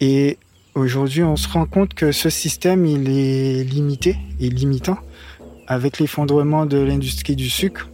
Et 0.00 0.38
aujourd'hui, 0.74 1.22
on 1.22 1.36
se 1.36 1.48
rend 1.48 1.66
compte 1.66 1.94
que 1.94 2.10
ce 2.10 2.30
système, 2.30 2.84
il 2.84 3.08
est 3.08 3.62
limité 3.64 4.16
et 4.40 4.48
limitant. 4.48 4.98
Avec 5.68 5.98
l'effondrement 5.98 6.66
de 6.66 6.78
l'industrie 6.78 7.36
du 7.36 7.50
sucre, 7.50 7.88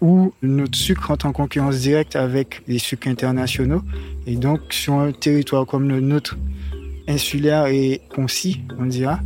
où 0.00 0.32
notre 0.42 0.78
sucre 0.78 1.10
entre 1.10 1.26
en 1.26 1.32
concurrence 1.32 1.80
directe 1.80 2.14
avec 2.14 2.62
les 2.68 2.78
sucres 2.78 3.08
internationaux. 3.08 3.82
Et 4.26 4.36
donc, 4.36 4.60
sur 4.70 4.94
un 4.94 5.12
territoire 5.12 5.66
comme 5.66 5.88
le 5.88 6.00
nôtre, 6.00 6.38
insulaire 7.08 7.66
et 7.66 8.00
concis, 8.14 8.62
on 8.78 8.86
dira, 8.86 9.20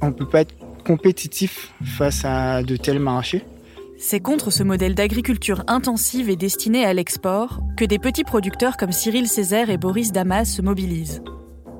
on 0.00 0.08
ne 0.08 0.12
peut 0.12 0.28
pas 0.28 0.42
être 0.42 0.54
compétitif 0.84 1.72
face 1.84 2.24
à 2.24 2.62
de 2.62 2.76
tels 2.76 3.00
marchés. 3.00 3.44
C'est 3.98 4.20
contre 4.20 4.52
ce 4.52 4.62
modèle 4.62 4.94
d'agriculture 4.94 5.64
intensive 5.66 6.30
et 6.30 6.36
destinée 6.36 6.84
à 6.84 6.94
l'export 6.94 7.60
que 7.76 7.84
des 7.84 7.98
petits 7.98 8.22
producteurs 8.22 8.76
comme 8.76 8.92
Cyril 8.92 9.26
Césaire 9.26 9.70
et 9.70 9.76
Boris 9.76 10.12
Damas 10.12 10.48
se 10.48 10.62
mobilisent. 10.62 11.20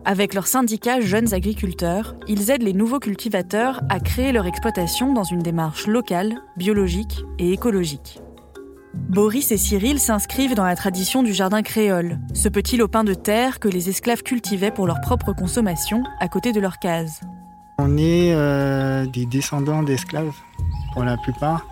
Avec 0.05 0.35
leur 0.35 0.47
syndicat 0.47 1.01
Jeunes 1.01 1.33
Agriculteurs, 1.33 2.17
ils 2.27 2.51
aident 2.51 2.63
les 2.63 2.73
nouveaux 2.73 2.99
cultivateurs 2.99 3.83
à 3.89 4.01
créer 4.01 4.33
leur 4.33 4.47
exploitation 4.47 5.13
dans 5.13 5.23
une 5.23 5.43
démarche 5.43 5.87
locale, 5.87 6.35
biologique 6.57 7.25
et 7.39 7.53
écologique. 7.53 8.21
Boris 8.95 9.53
et 9.53 9.57
Cyril 9.57 10.01
s'inscrivent 10.01 10.55
dans 10.55 10.65
la 10.65 10.77
tradition 10.77 11.23
du 11.23 11.33
jardin 11.33 11.63
créole, 11.63 12.19
ce 12.35 12.49
petit 12.49 12.77
lopin 12.77 13.05
de 13.05 13.15
terre 13.15 13.61
que 13.61 13.69
les 13.69 13.91
esclaves 13.91 14.23
cultivaient 14.23 14.71
pour 14.71 14.87
leur 14.87 15.01
propre 15.01 15.33
consommation 15.33 16.03
à 16.21 16.29
côté 16.29 16.53
de 16.53 16.61
leurs 16.61 16.79
cases. 16.79 17.21
On 17.81 17.97
est 17.97 18.33
euh, 18.35 19.07
des 19.07 19.25
descendants 19.25 19.85
d'esclaves 19.85 20.35
pour 20.93 21.05
la 21.05 21.17
plupart. 21.17 21.65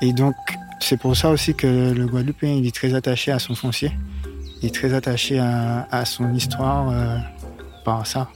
Et 0.00 0.14
donc, 0.14 0.34
c'est 0.80 0.98
pour 0.98 1.14
ça 1.14 1.28
aussi 1.28 1.54
que 1.54 1.92
le 1.92 2.06
Guadeloupéen 2.06 2.62
est 2.64 2.74
très 2.74 2.94
attaché 2.94 3.32
à 3.32 3.38
son 3.38 3.54
foncier. 3.54 3.92
Il 4.62 4.68
est 4.68 4.74
très 4.74 4.94
attaché 4.94 5.38
à, 5.38 6.04
son 6.06 6.32
histoire 6.32 6.88
euh, 6.90 7.18
par 7.84 8.06
ça. 8.06 8.30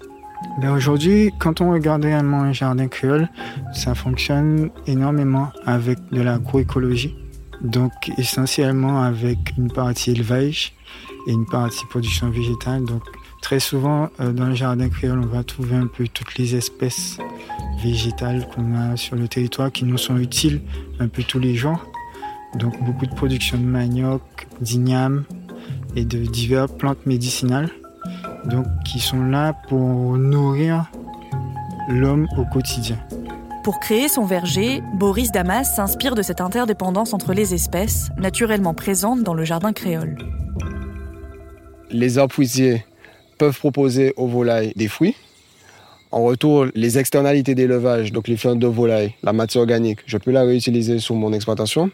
Ben 0.61 0.73
aujourd'hui, 0.73 1.33
quand 1.39 1.63
on 1.63 1.71
regarde 1.71 2.05
réellement 2.05 2.43
un 2.43 2.53
jardin 2.53 2.87
créole, 2.87 3.31
ça 3.73 3.95
fonctionne 3.95 4.69
énormément 4.87 5.49
avec 5.65 5.99
de 6.11 6.21
l'agroécologie. 6.21 7.17
Donc 7.63 7.93
essentiellement 8.19 9.03
avec 9.03 9.39
une 9.57 9.73
partie 9.73 10.11
élevage 10.11 10.75
et 11.27 11.33
une 11.33 11.47
partie 11.47 11.87
production 11.87 12.29
végétale. 12.31 12.85
Donc 12.85 13.03
Très 13.47 13.61
souvent, 13.61 14.09
euh, 14.19 14.33
dans 14.33 14.47
le 14.47 14.57
jardin 14.57 14.89
créole, 14.89 15.21
on 15.21 15.29
va 15.29 15.45
trouver 15.45 15.77
un 15.77 15.87
peu 15.87 16.09
toutes 16.09 16.37
les 16.37 16.57
espèces 16.57 17.19
végétales 17.81 18.45
qu'on 18.49 18.75
a 18.75 18.97
sur 18.97 19.15
le 19.15 19.29
territoire 19.29 19.71
qui 19.71 19.85
nous 19.85 19.99
sont 19.99 20.17
utiles 20.17 20.63
un 20.99 21.07
peu 21.07 21.23
tous 21.23 21.39
les 21.39 21.55
jours. 21.55 21.79
Donc 22.57 22.75
beaucoup 22.83 23.07
de 23.07 23.15
production 23.15 23.57
de 23.57 23.63
manioc, 23.63 24.21
d'igname 24.61 25.23
et 25.95 26.05
de 26.05 26.27
diverses 26.27 26.73
plantes 26.73 27.07
médicinales. 27.07 27.71
Donc 28.47 28.67
qui 28.85 28.99
sont 28.99 29.23
là 29.23 29.53
pour 29.69 30.17
nourrir 30.19 30.91
l'homme 31.89 32.27
au 32.37 32.45
quotidien. 32.47 32.99
Pour 33.63 33.79
créer 33.79 34.09
son 34.09 34.25
verger, 34.25 34.83
Boris 34.95 35.31
Damas 35.31 35.77
s'inspire 35.77 36.17
de 36.17 36.23
cette 36.23 36.41
interdépendance 36.41 37.15
entre 37.15 37.33
les 37.33 37.55
espèces, 37.55 38.09
naturellement 38.19 38.75
présente 38.75 39.23
dans 39.23 39.35
le 39.35 39.45
jardin 39.45 39.73
créole. 39.73 40.19
Les 41.93 42.19
arbres 42.19 42.33
fruitiers 42.33 42.85
peuvent 43.39 43.59
proposer 43.59 44.13
aux 44.17 44.27
volailles 44.27 44.73
des 44.77 44.89
fruits. 44.89 45.15
En 46.13 46.23
retour, 46.23 46.67
les 46.75 46.99
externalités 46.99 47.55
d'élevage, 47.55 48.13
donc 48.13 48.29
les 48.29 48.37
fientes 48.37 48.59
de 48.59 48.67
volaille, 48.67 49.13
la 49.23 49.33
matière 49.33 49.63
organique, 49.63 49.99
je 50.07 50.17
peux 50.19 50.31
la 50.31 50.43
réutiliser 50.43 50.99
sur 50.99 51.15
mon 51.15 51.33
exploitation. 51.33 51.91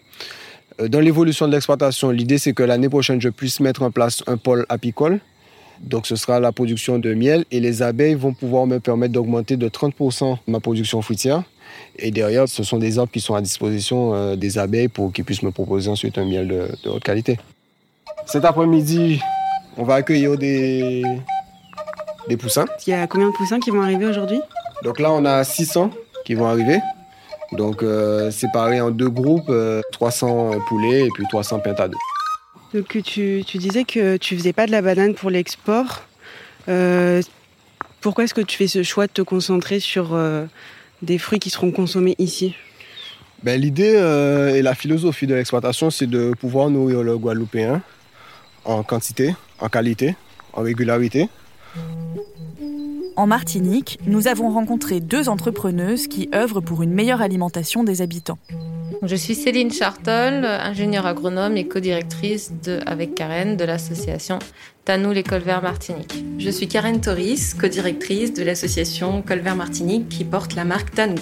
Euh, 0.81 0.89
dans 0.89 1.01
l'évolution 1.01 1.49
de 1.49 1.53
l'exploitation, 1.53 2.11
l'idée 2.11 2.39
c'est 2.39 2.53
que 2.53 2.63
l'année 2.63 2.89
prochaine, 2.89 3.21
je 3.21 3.31
puisse 3.31 3.61
mettre 3.61 3.83
en 3.83 3.91
place 3.91 4.23
un 4.27 4.37
pôle 4.37 4.67
apicole. 4.69 5.21
Donc 5.81 6.07
ce 6.07 6.15
sera 6.15 6.39
la 6.39 6.53
production 6.53 6.99
de 6.99 7.15
miel 7.15 7.45
et 7.51 7.59
les 7.59 7.83
abeilles 7.83 8.15
vont 8.15 8.35
pouvoir 8.35 8.67
me 8.67 8.79
permettre 8.79 9.15
d'augmenter 9.15 9.57
de 9.57 9.69
30% 9.69 10.37
ma 10.47 10.61
production 10.61 11.03
fruitière. 11.03 11.43
Et 11.99 12.11
derrière, 12.11 12.49
ce 12.49 12.63
sont 12.63 12.79
des 12.79 12.99
arbres 12.99 13.11
qui 13.11 13.21
sont 13.21 13.35
à 13.35 13.41
disposition 13.41 14.15
euh, 14.15 14.37
des 14.37 14.59
abeilles 14.59 14.89
pour 14.89 15.13
qu'ils 15.13 15.25
puissent 15.25 15.43
me 15.43 15.51
proposer 15.51 15.91
ensuite 15.91 16.19
un 16.19 16.25
miel 16.25 16.47
de, 16.47 16.69
de 16.85 16.91
haute 16.91 17.03
qualité. 17.03 17.39
Cet 18.27 18.45
après-midi, 18.45 19.21
on 19.77 19.85
va 19.85 19.95
accueillir 19.97 20.37
des, 20.37 21.03
des 22.29 22.37
poussins. 22.37 22.67
Il 22.87 22.91
y 22.91 22.93
a 22.95 23.07
combien 23.07 23.29
de 23.29 23.35
poussins 23.35 23.61
qui 23.61 23.71
vont 23.71 23.83
arriver 23.83 24.07
aujourd'hui? 24.07 24.41
Donc 24.83 24.99
là, 25.01 25.13
on 25.13 25.25
a 25.25 25.45
600 25.45 25.91
qui 26.25 26.35
vont 26.35 26.47
arriver. 26.47 26.79
Donc 27.53 27.83
euh, 27.83 28.31
séparés 28.31 28.81
en 28.81 28.91
deux 28.91 29.11
groupes, 29.11 29.53
300 29.93 30.55
euh, 30.55 30.59
poulets 30.69 31.07
et 31.07 31.09
puis 31.15 31.25
300 31.29 31.61
pintades. 31.61 31.95
Donc 32.73 32.99
tu, 33.05 33.45
tu, 33.47 33.59
disais 33.59 33.85
que 33.85 34.17
tu 34.17 34.37
faisais 34.37 34.55
pas 34.55 34.67
de 34.67 34.73
la 34.73 34.81
banane 34.81 35.15
pour 35.15 35.29
l'export. 35.29 36.03
Euh, 36.69 37.21
pourquoi 38.01 38.25
est-ce 38.25 38.35
que 38.35 38.41
tu 38.41 38.57
fais 38.57 38.69
ce 38.69 38.83
choix 38.83 39.07
de 39.07 39.13
te 39.13 39.23
concentrer 39.23 39.79
sur 39.79 40.19
des 41.03 41.19
fruits 41.19 41.39
qui 41.39 41.51
seront 41.51 41.71
consommés 41.71 42.17
ici? 42.19 42.57
Ben, 43.43 43.61
L'idée 43.61 43.93
et 44.57 44.63
la 44.63 44.75
philosophie 44.75 45.27
de 45.27 45.35
l'exploitation, 45.35 45.91
c'est 45.91 46.09
de 46.09 46.33
pouvoir 46.41 46.71
nourrir 46.71 47.03
le 47.03 47.17
Guadeloupéen 47.17 47.83
en 48.65 48.83
quantité, 48.83 49.35
en 49.61 49.69
qualité, 49.69 50.17
en 50.53 50.63
régularité. 50.63 51.29
En 53.17 53.27
Martinique, 53.27 53.99
nous 54.07 54.27
avons 54.27 54.51
rencontré 54.51 55.01
deux 55.01 55.29
entrepreneuses 55.29 56.07
qui 56.07 56.31
œuvrent 56.35 56.63
pour 56.63 56.83
une 56.83 56.93
meilleure 56.93 57.21
alimentation 57.21 57.85
des 57.85 58.01
habitants. 58.01 58.39
Je 59.03 59.17
suis 59.17 59.35
Céline 59.35 59.71
Chartol, 59.71 60.45
ingénieure 60.45 61.07
agronome 61.07 61.57
et 61.57 61.67
co-directrice 61.67 62.53
avec 62.87 63.15
Karen 63.15 63.57
de 63.57 63.65
l'association 63.65 64.39
Tanou 64.85 65.13
les 65.13 65.23
Colverts 65.23 65.63
Martinique. 65.63 66.25
Je 66.39 66.51
suis 66.51 66.69
Karen 66.69 67.01
Toris, 67.01 67.55
co-directrice 67.55 68.33
de 68.33 68.45
l'association 68.45 69.23
Colvert 69.23 69.57
Martinique 69.57 70.09
qui 70.09 70.25
porte 70.25 70.55
la 70.55 70.65
marque 70.65 70.95
Tanou. 70.95 71.17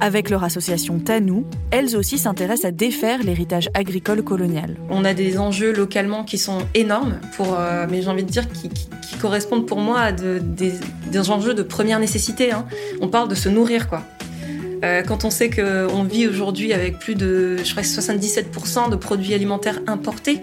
Avec 0.00 0.28
leur 0.28 0.44
association 0.44 0.98
Tanou, 0.98 1.46
elles 1.70 1.96
aussi 1.96 2.18
s'intéressent 2.18 2.66
à 2.66 2.70
défaire 2.72 3.22
l'héritage 3.22 3.70
agricole 3.74 4.22
colonial. 4.22 4.76
On 4.90 5.04
a 5.04 5.14
des 5.14 5.38
enjeux 5.38 5.72
localement 5.72 6.24
qui 6.24 6.36
sont 6.36 6.58
énormes, 6.74 7.20
pour, 7.36 7.56
euh, 7.58 7.86
mais 7.90 8.02
j'ai 8.02 8.08
envie 8.08 8.24
de 8.24 8.30
dire 8.30 8.44
qui, 8.50 8.70
correspondent 9.20 9.66
pour 9.66 9.78
moi 9.78 10.00
à 10.00 10.12
des, 10.12 11.30
enjeux 11.30 11.54
de 11.54 11.62
première 11.62 11.98
nécessité. 11.98 12.52
Hein. 12.52 12.66
On 13.00 13.08
parle 13.08 13.28
de 13.28 13.34
se 13.34 13.48
nourrir, 13.48 13.88
quoi. 13.88 14.02
Euh, 14.84 15.02
quand 15.02 15.24
on 15.24 15.30
sait 15.30 15.48
qu'on 15.48 16.04
vit 16.04 16.26
aujourd'hui 16.26 16.74
avec 16.74 16.98
plus 16.98 17.14
de, 17.14 17.56
je 17.64 17.70
crois, 17.70 17.82
77% 17.82 18.90
de 18.90 18.96
produits 18.96 19.32
alimentaires 19.32 19.80
importés, 19.86 20.40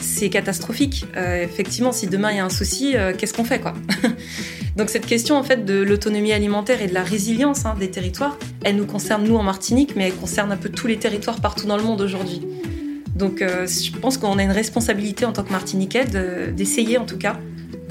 c'est 0.00 0.30
catastrophique. 0.30 1.04
Euh, 1.16 1.42
effectivement, 1.42 1.92
si 1.92 2.06
demain 2.06 2.30
il 2.30 2.38
y 2.38 2.40
a 2.40 2.46
un 2.46 2.50
souci, 2.50 2.94
qu'est-ce 3.18 3.34
qu'on 3.34 3.44
fait, 3.44 3.60
quoi? 3.60 3.74
Donc 4.76 4.90
cette 4.90 5.06
question 5.06 5.36
en 5.36 5.42
fait 5.42 5.64
de 5.64 5.82
l'autonomie 5.82 6.32
alimentaire 6.32 6.82
et 6.82 6.88
de 6.88 6.94
la 6.94 7.04
résilience 7.04 7.64
hein, 7.64 7.76
des 7.78 7.90
territoires, 7.90 8.36
elle 8.64 8.76
nous 8.76 8.86
concerne 8.86 9.24
nous 9.24 9.36
en 9.36 9.42
Martinique, 9.42 9.94
mais 9.94 10.08
elle 10.08 10.14
concerne 10.14 10.50
un 10.50 10.56
peu 10.56 10.68
tous 10.68 10.86
les 10.86 10.98
territoires 10.98 11.40
partout 11.40 11.66
dans 11.66 11.76
le 11.76 11.84
monde 11.84 12.00
aujourd'hui. 12.00 12.42
Donc 13.14 13.42
euh, 13.42 13.66
je 13.66 13.96
pense 13.96 14.18
qu'on 14.18 14.38
a 14.38 14.42
une 14.42 14.50
responsabilité 14.50 15.24
en 15.24 15.32
tant 15.32 15.44
que 15.44 15.52
Martiniquais 15.52 16.04
d'essayer 16.52 16.98
en 16.98 17.04
tout 17.04 17.18
cas 17.18 17.38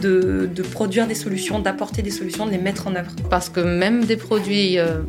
de, 0.01 0.49
produire 0.73 1.07
des 1.07 1.15
solutions, 1.15 1.59
d'apporter 1.59 2.01
des 2.01 2.11
solutions, 2.11 2.45
de 2.45 2.51
les 2.51 2.57
mettre 2.57 2.87
en 2.87 2.95
œuvre. 2.95 3.11
Parce 3.29 3.47
que 3.47 3.61
même 3.61 4.03
des 4.03 4.17
produits 4.17 4.77
euh, 4.77 5.01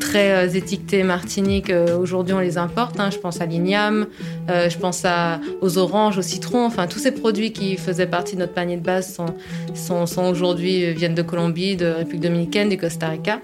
très 0.00 0.32
euh, 0.32 0.48
étiquetés 0.48 1.02
Martinique, 1.04 1.72
aujourd'hui 2.00 2.34
on 2.34 2.40
les 2.40 2.58
importe. 2.58 2.98
Hein. 2.98 3.10
Je 3.12 3.18
pense 3.18 3.40
à 3.40 3.46
l'igname, 3.46 4.06
je 4.48 4.76
pense 4.78 5.04
à, 5.04 5.40
aux 5.60 5.78
oranges, 5.78 6.18
au 6.18 6.22
citron. 6.22 6.64
Enfin, 6.66 6.86
tous 6.86 6.98
ces 6.98 7.12
produits 7.12 7.52
qui 7.52 7.76
faisaient 7.76 8.06
partie 8.06 8.34
de 8.34 8.40
notre 8.40 8.54
panier 8.54 8.76
de 8.76 8.82
base 8.82 9.14
sont, 9.14 10.06
sont, 10.06 10.24
aujourd'hui 10.24 10.92
viennent 10.92 11.14
de 11.14 11.22
Colombie, 11.22 11.76
de 11.76 11.86
République 11.86 12.22
dominicaine, 12.22 12.68
du 12.68 12.76
Costa 12.76 13.08
Rica. 13.08 13.40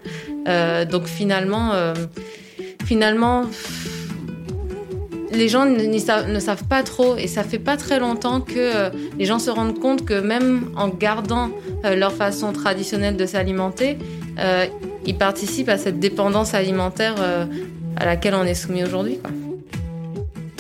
donc 0.91 1.05
finalement, 1.05 1.73
finalement 2.85 3.47
les 5.37 5.49
gens 5.49 5.67
ne 5.67 6.39
savent, 6.39 6.65
pas 6.65 6.83
trop 6.83 7.17
et 7.17 7.27
ça 7.27 7.45
fait 7.45 7.59
pas 7.59 7.77
très 7.77 7.99
longtemps 8.01 8.41
que 8.41 8.55
euh, 8.57 8.91
les 9.19 9.25
gens 9.25 9.39
se 9.39 9.51
rendent 9.51 9.79
compte 9.79 10.05
que 10.05 10.15
même 10.15 10.71
en 10.77 10.89
gardant 10.89 11.51
euh, 11.85 11.95
leur 11.95 12.13
façon 12.13 12.53
traditionnelle 12.53 13.17
de 13.17 13.27
s'alimenter, 13.27 13.99
euh, 14.39 14.67
ils 15.07 15.17
participent 15.17 15.69
à 15.69 15.79
cette 15.79 15.99
dépendance 15.99 16.55
alimentaire 16.55 17.15
à 17.97 18.05
laquelle 18.05 18.35
on 18.35 18.45
est 18.45 18.55
soumis 18.55 18.85
aujourd'hui. 18.85 19.19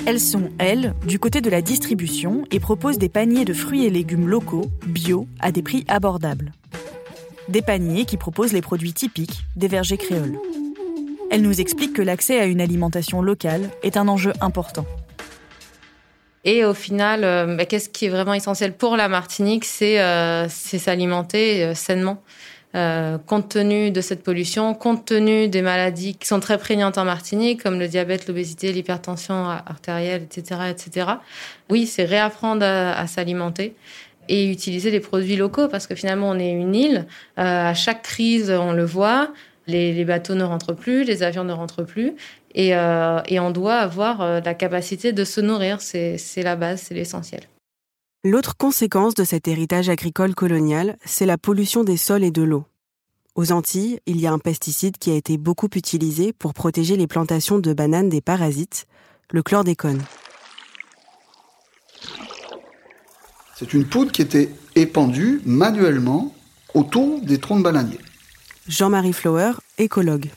Elles 0.06 0.20
sont, 0.20 0.50
elles, 0.58 0.94
du 1.04 1.18
côté 1.18 1.40
de 1.40 1.50
la 1.50 1.62
distribution 1.62 2.44
et 2.52 2.60
proposent 2.60 2.98
des 2.98 3.08
paniers 3.08 3.44
de 3.44 3.52
fruits 3.52 3.84
et 3.86 3.90
légumes 3.90 4.28
locaux, 4.28 4.70
bio, 4.86 5.26
à 5.40 5.50
des 5.50 5.62
prix 5.62 5.84
abordables. 5.88 6.52
Des 7.48 7.60
paniers 7.60 8.04
qui 8.04 8.16
proposent 8.16 8.52
les 8.52 8.60
produits 8.60 8.92
typiques 8.92 9.44
des 9.56 9.66
vergers 9.66 9.96
créoles. 9.96 10.38
Elle 11.30 11.42
nous 11.42 11.60
explique 11.60 11.92
que 11.92 12.02
l'accès 12.02 12.38
à 12.38 12.44
une 12.44 12.60
alimentation 12.60 13.20
locale 13.20 13.68
est 13.82 13.96
un 13.96 14.06
enjeu 14.06 14.32
important. 14.40 14.86
Et 16.44 16.64
au 16.64 16.74
final, 16.74 17.24
euh, 17.24 17.56
bah, 17.56 17.64
qu'est-ce 17.64 17.88
qui 17.88 18.06
est 18.06 18.08
vraiment 18.08 18.34
essentiel 18.34 18.74
pour 18.74 18.96
la 18.96 19.08
Martinique 19.08 19.64
C'est 19.64 20.00
euh, 20.00 20.48
s'alimenter 20.48 21.64
euh, 21.64 21.74
sainement. 21.74 22.22
Compte 23.26 23.49
tenu 23.49 23.90
de 23.90 24.00
cette 24.00 24.23
pollution, 24.23 24.75
compte 24.75 25.06
tenu 25.06 25.49
des 25.49 25.62
maladies 25.62 26.14
qui 26.14 26.26
sont 26.26 26.40
très 26.40 26.59
prégnantes 26.59 26.99
en 26.99 27.04
Martinique, 27.04 27.62
comme 27.62 27.78
le 27.78 27.88
diabète, 27.88 28.28
l'obésité, 28.28 28.73
l'hypertension 28.73 29.49
artérielle, 29.49 30.23
etc., 30.23 30.61
etc. 30.71 31.06
Oui, 31.71 31.87
c'est 31.87 32.04
réapprendre 32.04 32.64
à, 32.64 33.06
s'alimenter 33.06 33.75
et 34.28 34.50
utiliser 34.50 34.90
des 34.90 35.00
produits 35.00 35.37
locaux 35.37 35.68
parce 35.68 35.87
que 35.87 35.95
finalement 35.95 36.28
on 36.28 36.38
est 36.38 36.50
une 36.50 36.75
île. 36.75 37.06
à 37.37 37.75
chaque 37.75 38.02
crise, 38.02 38.50
on 38.50 38.73
le 38.73 38.85
voit, 38.85 39.30
les, 39.66 40.04
bateaux 40.04 40.35
ne 40.35 40.45
rentrent 40.45 40.73
plus, 40.73 41.04
les 41.04 41.23
avions 41.23 41.45
ne 41.45 41.52
rentrent 41.52 41.83
plus. 41.83 42.14
Et, 42.54 42.75
euh, 42.75 43.21
on 43.33 43.50
doit 43.50 43.76
avoir 43.76 44.21
euh, 44.21 44.40
la 44.45 44.54
capacité 44.54 45.12
de 45.12 45.25
se 45.25 45.40
nourrir. 45.40 45.80
C'est 45.80 46.18
la 46.42 46.56
base, 46.56 46.83
c'est 46.83 46.95
l'essentiel. 46.95 47.42
L'autre 48.28 48.56
conséquence 48.56 49.14
de 49.14 49.23
cet 49.23 49.47
héritage 49.47 49.88
agricole 49.88 50.35
colonial, 50.35 50.97
c'est 51.04 51.26
la 51.26 51.38
pollution 51.38 51.85
des 51.85 51.97
sols 51.97 52.25
et 52.25 52.33
de 52.33 52.42
l'eau. 52.42 52.64
Aux 53.37 53.52
Antilles, 53.52 54.00
il 54.06 54.21
y 54.21 54.26
a 54.26 54.33
un 54.33 54.40
pesticide 54.40 54.99
qui 54.99 55.12
a 55.12 55.14
été 55.14 55.38
beaucoup 55.38 55.68
utilisé 55.76 56.33
pour 56.33 56.52
protéger 56.52 56.97
les 56.97 57.06
plantations 57.06 57.61
de 57.61 57.73
bananes 57.73 58.09
des 58.09 58.21
parasites, 58.21 58.88
le 59.30 59.45
chlordécone. 59.45 60.02
C'est 63.54 63.73
une 63.73 63.85
poudre 63.85 64.11
qui 64.11 64.23
était 64.23 64.50
épandue 64.75 65.40
manuellement 65.45 66.35
autour 66.75 67.21
des 67.21 67.38
troncs 67.38 67.59
de 67.59 67.62
bananiers. 67.62 68.00
Jean-Marie 68.66 69.12
Flower, 69.12 69.52
écologue. 69.78 70.30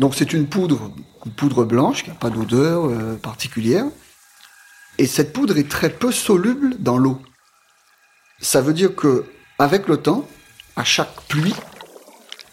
Donc 0.00 0.16
c'est 0.16 0.32
une 0.32 0.48
poudre, 0.48 0.90
une 1.24 1.30
poudre 1.30 1.64
blanche 1.64 2.02
qui 2.02 2.10
n'a 2.10 2.16
pas 2.16 2.30
d'odeur 2.30 2.86
euh, 2.86 3.14
particulière. 3.14 3.84
Et 4.98 5.06
cette 5.06 5.32
poudre 5.32 5.58
est 5.58 5.68
très 5.68 5.90
peu 5.90 6.10
soluble 6.10 6.76
dans 6.78 6.98
l'eau. 6.98 7.20
Ça 8.40 8.60
veut 8.60 8.74
dire 8.74 8.94
que 8.94 9.24
avec 9.58 9.88
le 9.88 9.96
temps, 9.96 10.28
à 10.76 10.84
chaque 10.84 11.22
pluie, 11.28 11.54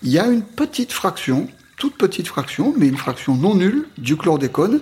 il 0.01 0.12
y 0.12 0.19
a 0.19 0.27
une 0.27 0.43
petite 0.43 0.91
fraction, 0.91 1.47
toute 1.77 1.97
petite 1.97 2.27
fraction, 2.27 2.73
mais 2.77 2.88
une 2.88 2.97
fraction 2.97 3.35
non 3.35 3.55
nulle 3.55 3.88
du 3.97 4.17
chlordécone 4.17 4.81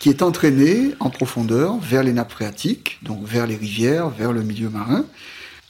qui 0.00 0.08
est 0.08 0.22
entraînée 0.22 0.94
en 0.98 1.10
profondeur 1.10 1.76
vers 1.78 2.02
les 2.02 2.12
nappes 2.12 2.32
phréatiques, 2.32 2.98
donc 3.02 3.24
vers 3.24 3.46
les 3.46 3.56
rivières, 3.56 4.08
vers 4.08 4.32
le 4.32 4.42
milieu 4.42 4.70
marin, 4.70 5.04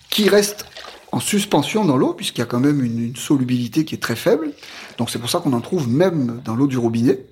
qui 0.08 0.28
reste 0.28 0.66
en 1.12 1.20
suspension 1.20 1.84
dans 1.84 1.96
l'eau, 1.96 2.14
puisqu'il 2.14 2.40
y 2.40 2.42
a 2.42 2.46
quand 2.46 2.60
même 2.60 2.84
une, 2.84 3.16
solubilité 3.16 3.84
qui 3.84 3.96
est 3.96 3.98
très 3.98 4.16
faible. 4.16 4.52
Donc 4.98 5.10
c'est 5.10 5.18
pour 5.18 5.28
ça 5.28 5.40
qu'on 5.40 5.52
en 5.52 5.60
trouve 5.60 5.88
même 5.88 6.40
dans 6.44 6.54
l'eau 6.54 6.68
du 6.68 6.78
robinet. 6.78 7.24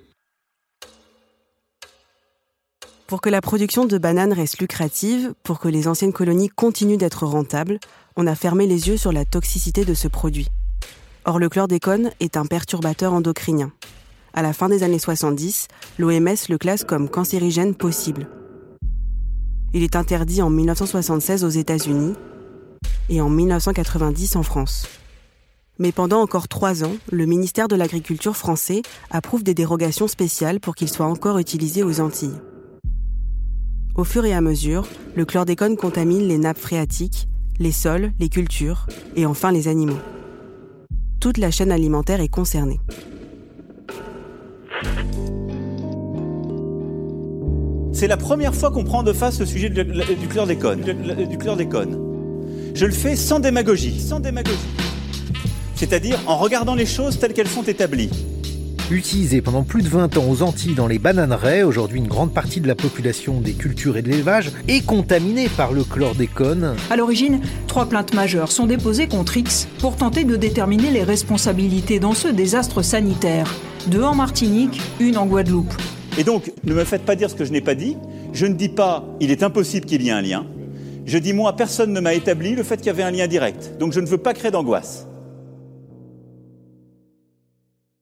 Pour 3.09 3.23
que 3.23 3.31
la 3.31 3.41
production 3.41 3.87
de 3.87 3.97
bananes 3.97 4.35
reste 4.35 4.59
lucrative, 4.59 5.33
pour 5.43 5.61
que 5.61 5.69
les 5.69 5.89
anciennes 5.89 6.13
colonies 6.13 6.51
continuent 6.51 6.99
d'être 6.99 7.25
rentables, 7.25 7.81
on 8.17 8.27
a 8.27 8.35
fermé 8.35 8.67
les 8.67 8.89
yeux 8.89 8.99
sur 8.99 9.13
la 9.13 9.25
toxicité 9.25 9.87
de 9.87 9.95
ce 9.95 10.09
produit. 10.09 10.49
Or, 11.25 11.39
le 11.39 11.49
chlordécone 11.49 12.11
est 12.21 12.37
un 12.37 12.45
perturbateur 12.45 13.15
endocrinien. 13.15 13.73
À 14.35 14.43
la 14.43 14.53
fin 14.53 14.69
des 14.69 14.83
années 14.83 14.99
70, 14.99 15.69
l'OMS 15.99 16.37
le 16.51 16.59
classe 16.59 16.85
comme 16.85 17.09
cancérigène 17.09 17.75
possible. 17.75 18.29
Il 19.73 19.83
est 19.83 19.97
interdit 19.97 20.43
en 20.43 20.51
1976 20.51 21.45
aux 21.45 21.49
États-Unis 21.49 22.13
et 23.09 23.23
en 23.23 23.31
1990 23.31 24.37
en 24.37 24.43
France. 24.43 24.87
Mais 25.79 25.93
pendant 25.93 26.21
encore 26.21 26.47
trois 26.47 26.85
ans, 26.85 26.97
le 27.11 27.25
ministère 27.25 27.69
de 27.69 27.77
l'Agriculture 27.77 28.37
français 28.37 28.83
approuve 29.11 29.45
des 29.45 29.55
dérogations 29.55 30.09
spéciales 30.09 30.61
pour 30.61 30.75
qu'il 30.75 30.91
soit 30.91 31.07
encore 31.07 31.39
utilisé 31.39 31.83
aux 31.83 32.01
Antilles. 32.01 32.39
Au 33.99 34.05
fur 34.05 34.25
et 34.25 34.33
à 34.33 34.41
mesure, 34.41 34.87
le 35.17 35.25
chlordécone 35.25 35.77
contamine 35.77 36.29
les 36.29 36.39
nappes 36.39 36.61
phréatiques, 36.61 37.27
les 37.59 37.73
sols, 37.73 38.13
les 38.21 38.29
cultures 38.29 38.87
et 39.17 39.27
enfin 39.27 39.51
les 39.51 39.67
animaux. 39.67 39.99
Toute 41.19 41.37
la 41.37 41.51
chaîne 41.51 41.73
alimentaire 41.73 42.21
est 42.21 42.29
concernée. 42.29 42.79
C'est 47.93 48.07
la 48.07 48.17
première 48.17 48.55
fois 48.55 48.71
qu'on 48.71 48.85
prend 48.85 49.03
de 49.03 49.13
face 49.13 49.41
le 49.41 49.47
sujet 49.47 49.69
du 49.69 50.29
chlordécone. 50.29 50.83
Du 51.29 51.37
chlordécone. 51.37 51.99
Je 52.77 52.87
le 52.87 52.93
fais 52.93 53.17
sans 53.17 53.41
démagogie, 53.41 53.99
sans 53.99 54.21
démagogie. 54.21 54.57
C'est-à-dire 55.75 56.21
en 56.29 56.37
regardant 56.37 56.77
les 56.77 56.87
choses 56.87 57.19
telles 57.19 57.33
qu'elles 57.33 57.49
sont 57.49 57.65
établies. 57.65 58.11
Utilisé 58.91 59.43
pendant 59.43 59.65
plus 59.65 59.83
de 59.83 59.89
20 59.89 60.17
ans 60.17 60.25
aux 60.31 60.43
Antilles 60.43 60.75
dans 60.75 60.87
les 60.87 60.99
bananeraies, 60.99 61.63
aujourd'hui 61.63 61.99
une 61.99 62.09
grande 62.09 62.33
partie 62.33 62.63
de 62.63 62.67
la 62.67 62.75
population 62.75 63.39
des 63.39 63.53
cultures 63.53 63.99
et 63.99 64.03
de 64.03 64.09
l'élevage 64.09 64.51
est 64.67 64.81
contaminée 64.81 65.51
par 65.51 65.73
le 65.73 65.85
chlordécone. 65.85 66.75
À 66.89 66.97
l'origine, 66.97 67.41
trois 67.67 67.85
plaintes 67.85 68.15
majeures 68.15 68.51
sont 68.51 68.67
déposées 68.67 69.07
contre 69.07 69.37
X 69.37 69.69
pour 69.79 69.97
tenter 69.97 70.25
de 70.25 70.37
déterminer 70.37 70.91
les 70.91 71.03
responsabilités 71.03 72.01
dans 72.01 72.15
ce 72.15 72.29
désastre 72.29 72.81
sanitaire. 72.81 73.55
Deux 73.89 74.03
en 74.03 74.15
Martinique, 74.15 74.81
une 75.01 75.19
en 75.19 75.27
Guadeloupe. 75.27 75.75
Et 76.17 76.25
donc, 76.25 76.51
ne 76.65 76.73
me 76.73 76.85
faites 76.85 77.05
pas 77.05 77.15
dire 77.15 77.29
ce 77.29 77.35
que 77.35 77.45
je 77.45 77.53
n'ai 77.53 77.61
pas 77.61 77.75
dit. 77.75 77.99
Je 78.33 78.47
ne 78.47 78.55
dis 78.55 78.71
pas 78.71 79.05
il 79.21 79.31
est 79.31 79.43
impossible 79.43 79.85
qu'il 79.85 80.01
y 80.01 80.09
ait 80.09 80.13
un 80.13 80.23
lien. 80.23 80.47
Je 81.05 81.19
dis, 81.19 81.35
moi, 81.35 81.55
personne 81.57 81.93
ne 81.93 82.01
m'a 82.01 82.15
établi 82.15 82.55
le 82.55 82.63
fait 82.63 82.79
qu'il 82.79 82.87
y 82.87 82.91
avait 82.91 83.03
un 83.03 83.11
lien 83.11 83.27
direct. 83.27 83.73
Donc 83.79 83.93
je 83.93 84.01
ne 84.01 84.07
veux 84.07 84.17
pas 84.17 84.33
créer 84.33 84.51
d'angoisse. 84.51 85.08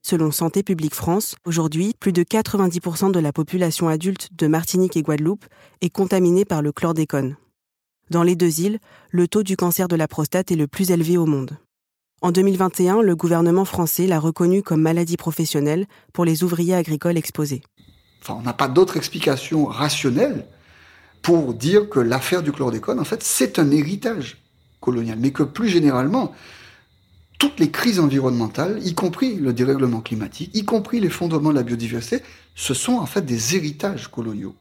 Selon 0.08 0.30
Santé 0.30 0.62
publique 0.62 0.94
France, 0.94 1.34
aujourd'hui, 1.44 1.92
plus 1.98 2.12
de 2.12 2.22
90% 2.22 3.10
de 3.10 3.18
la 3.18 3.32
population 3.32 3.88
adulte 3.88 4.28
de 4.38 4.46
Martinique 4.46 4.96
et 4.96 5.02
Guadeloupe 5.02 5.44
est 5.80 5.90
contaminée 5.90 6.44
par 6.44 6.62
le 6.62 6.70
chlordécone. 6.70 7.34
Dans 8.10 8.22
les 8.22 8.36
deux 8.36 8.60
îles, 8.60 8.78
le 9.10 9.26
taux 9.26 9.42
du 9.42 9.56
cancer 9.56 9.88
de 9.88 9.96
la 9.96 10.06
prostate 10.06 10.52
est 10.52 10.54
le 10.56 10.68
plus 10.68 10.92
élevé 10.92 11.18
au 11.18 11.26
monde. 11.26 11.58
En 12.22 12.30
2021, 12.30 13.02
le 13.02 13.16
gouvernement 13.16 13.64
français 13.64 14.06
l'a 14.06 14.20
reconnu 14.20 14.62
comme 14.62 14.80
maladie 14.80 15.16
professionnelle 15.16 15.86
pour 16.12 16.24
les 16.24 16.44
ouvriers 16.44 16.76
agricoles 16.76 17.16
exposés. 17.18 17.62
Enfin, 18.22 18.36
on 18.38 18.42
n'a 18.42 18.52
pas 18.52 18.68
d'autre 18.68 18.96
explication 18.96 19.64
rationnelle 19.64 20.46
pour 21.20 21.52
dire 21.52 21.88
que 21.88 21.98
l'affaire 21.98 22.44
du 22.44 22.52
chlordécone, 22.52 23.00
en 23.00 23.04
fait, 23.04 23.24
c'est 23.24 23.58
un 23.58 23.72
héritage 23.72 24.36
colonial, 24.78 25.18
mais 25.20 25.32
que 25.32 25.42
plus 25.42 25.66
généralement, 25.66 26.32
toutes 27.38 27.60
les 27.60 27.70
crises 27.70 28.00
environnementales, 28.00 28.80
y 28.84 28.94
compris 28.94 29.36
le 29.36 29.52
dérèglement 29.52 30.00
climatique, 30.00 30.50
y 30.54 30.64
compris 30.64 31.00
les 31.00 31.10
fondements 31.10 31.50
de 31.50 31.56
la 31.56 31.62
biodiversité, 31.62 32.22
ce 32.54 32.74
sont 32.74 32.94
en 32.94 33.06
fait 33.06 33.22
des 33.22 33.56
héritages 33.56 34.08
coloniaux. 34.08 34.54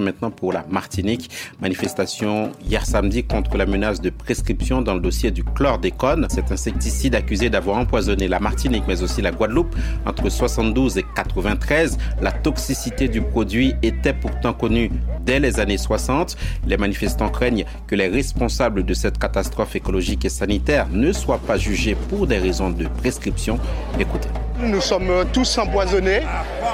Maintenant 0.00 0.30
pour 0.30 0.52
la 0.52 0.64
Martinique. 0.70 1.30
Manifestation 1.60 2.52
hier 2.64 2.86
samedi 2.86 3.24
contre 3.24 3.56
la 3.56 3.66
menace 3.66 4.00
de 4.00 4.10
prescription 4.10 4.82
dans 4.82 4.94
le 4.94 5.00
dossier 5.00 5.30
du 5.30 5.44
chlordécone, 5.44 6.26
cet 6.30 6.50
insecticide 6.50 7.14
accusé 7.14 7.50
d'avoir 7.50 7.76
empoisonné 7.76 8.28
la 8.28 8.40
Martinique 8.40 8.84
mais 8.88 9.02
aussi 9.02 9.22
la 9.22 9.30
Guadeloupe 9.30 9.74
entre 10.06 10.28
72 10.28 10.98
et 10.98 11.04
93. 11.14 11.98
La 12.20 12.32
toxicité 12.32 13.08
du 13.08 13.20
produit 13.20 13.74
était 13.82 14.14
pourtant 14.14 14.52
connue 14.52 14.90
dès 15.24 15.40
les 15.40 15.60
années 15.60 15.78
60. 15.78 16.36
Les 16.66 16.76
manifestants 16.76 17.28
craignent 17.28 17.64
que 17.86 17.94
les 17.94 18.08
responsables 18.08 18.84
de 18.84 18.94
cette 18.94 19.18
catastrophe 19.18 19.76
écologique 19.76 20.24
et 20.24 20.30
sanitaire 20.30 20.88
ne 20.90 21.12
soient 21.12 21.38
pas 21.38 21.58
jugés 21.58 21.96
pour 22.08 22.26
des 22.26 22.38
raisons 22.38 22.70
de 22.70 22.86
prescription. 22.88 23.58
Écoutez. 23.98 24.28
Nous 24.62 24.80
sommes 24.80 25.24
tous 25.32 25.58
empoisonnés, 25.58 26.22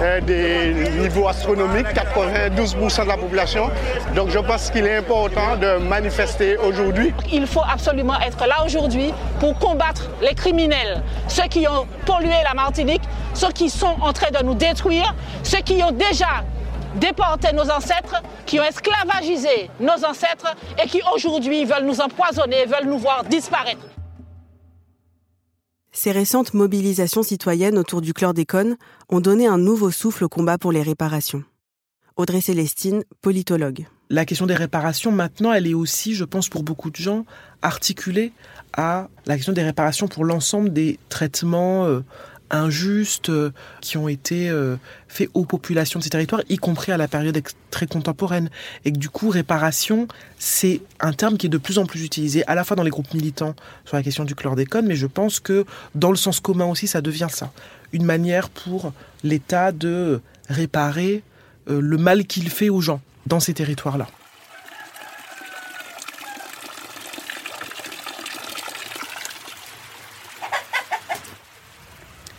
hein, 0.01 0.21
des 0.23 0.75
niveaux 0.99 1.29
astronomiques, 1.29 1.87
92% 1.89 3.05
de 3.05 3.09
la 3.09 3.17
population. 3.17 3.71
Donc 4.15 4.31
je 4.31 4.39
pense 4.39 4.71
qu'il 4.71 4.87
est 4.87 4.97
important 4.97 5.57
de 5.61 5.79
manifester 5.79 6.57
aujourd'hui. 6.57 7.13
Il 7.33 7.47
faut 7.47 7.63
absolument 7.71 8.19
être 8.21 8.47
là 8.47 8.65
aujourd'hui 8.65 9.13
pour 9.41 9.59
combattre 9.59 10.11
les 10.21 10.35
criminels, 10.35 11.03
ceux 11.29 11.49
qui 11.49 11.67
ont 11.69 11.87
pollué 12.07 12.35
la 12.45 12.55
Martinique, 12.55 13.03
ceux 13.35 13.51
qui 13.51 13.71
sont 13.71 13.97
en 14.01 14.13
train 14.13 14.31
de 14.31 14.45
nous 14.45 14.55
détruire, 14.55 15.15
ceux 15.43 15.59
qui 15.59 15.83
ont 15.83 15.93
déjà 15.93 16.45
déporté 16.95 17.53
nos 17.53 17.71
ancêtres, 17.71 18.23
qui 18.47 18.59
ont 18.61 18.65
esclavagisé 18.65 19.71
nos 19.81 20.05
ancêtres 20.05 20.55
et 20.83 20.89
qui 20.89 21.01
aujourd'hui 21.15 21.65
veulent 21.65 21.85
nous 21.85 22.01
empoisonner, 22.01 22.67
veulent 22.67 22.89
nous 22.89 22.99
voir 22.99 23.25
disparaître. 23.25 23.79
Ces 26.01 26.13
récentes 26.13 26.55
mobilisations 26.55 27.25
citoyennes 27.25 27.77
autour 27.77 28.01
du 28.01 28.13
chlordécone 28.13 28.77
ont 29.09 29.19
donné 29.19 29.49
un 29.49 29.59
nouveau 29.59 29.91
souffle 29.91 30.23
au 30.23 30.29
combat 30.29 30.57
pour 30.57 30.71
les 30.71 30.81
réparations. 30.81 31.43
Audrey 32.15 32.41
Célestine, 32.41 33.03
politologue. 33.21 33.85
La 34.09 34.25
question 34.25 34.47
des 34.47 34.55
réparations, 34.55 35.11
maintenant, 35.11 35.53
elle 35.53 35.67
est 35.67 35.75
aussi, 35.75 36.15
je 36.15 36.23
pense, 36.23 36.49
pour 36.49 36.63
beaucoup 36.63 36.91
de 36.91 36.97
gens, 36.97 37.25
articulée 37.63 38.31
à 38.75 39.09
la 39.27 39.35
question 39.35 39.53
des 39.53 39.65
réparations 39.65 40.07
pour 40.07 40.25
l'ensemble 40.25 40.73
des 40.73 41.01
traitements 41.09 41.87
euh, 41.87 42.05
injustes 42.51 43.31
euh, 43.31 43.53
qui 43.81 43.97
ont 43.97 44.09
été 44.09 44.49
euh, 44.49 44.77
faits 45.09 45.29
aux 45.35 45.45
populations 45.45 45.99
de 45.99 46.05
ces 46.05 46.11
territoires, 46.11 46.43
y 46.49 46.57
compris 46.57 46.93
à 46.93 46.97
la 46.97 47.09
période 47.09 47.41
très 47.71 47.87
contemporaine. 47.87 48.51
Et 48.85 48.93
que 48.93 48.99
du 48.99 49.09
coup, 49.09 49.29
réparation, 49.29 50.09
c'est 50.39 50.81
un 51.01 51.13
terme 51.13 51.37
qui 51.37 51.47
est 51.47 51.51
de 51.51 51.59
plus 51.59 51.79
en 51.79 51.87
plus 51.87 52.05
utilisé, 52.05 52.47
à 52.47 52.55
la 52.55 52.65
fois 52.65 52.77
dans 52.77 52.83
les 52.83 52.91
groupes 52.91 53.13
militants 53.15 53.55
sur 53.85 53.97
la 53.97 54.03
question 54.03 54.25
du 54.25 54.35
chlordécone, 54.35 54.87
mais 54.87 54.97
je 54.97 55.07
pense 55.07 55.41
que 55.41 55.65
dans 55.95 56.11
le 56.11 56.17
sens 56.17 56.41
commun 56.41 56.67
aussi, 56.67 56.87
ça 56.87 57.01
devient 57.01 57.29
ça. 57.31 57.53
Une 57.93 58.05
manière 58.05 58.51
pour 58.51 58.93
l'État 59.25 59.73
de 59.73 60.21
réparer 60.49 61.23
euh, 61.69 61.81
le 61.81 61.99
mal 61.99 62.27
qu'il 62.27 62.49
fait 62.51 62.69
aux 62.69 62.81
gens 62.81 63.01
dans 63.27 63.41
ces 63.41 63.55
territoires-là. 63.55 64.07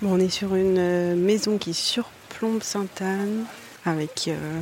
On 0.07 0.19
est 0.19 0.29
sur 0.29 0.55
une 0.55 0.77
euh, 0.77 1.15
maison 1.15 1.57
qui 1.57 1.73
surplombe 1.73 2.63
Sainte-Anne 2.63 3.45
avec 3.85 4.27
euh, 4.27 4.61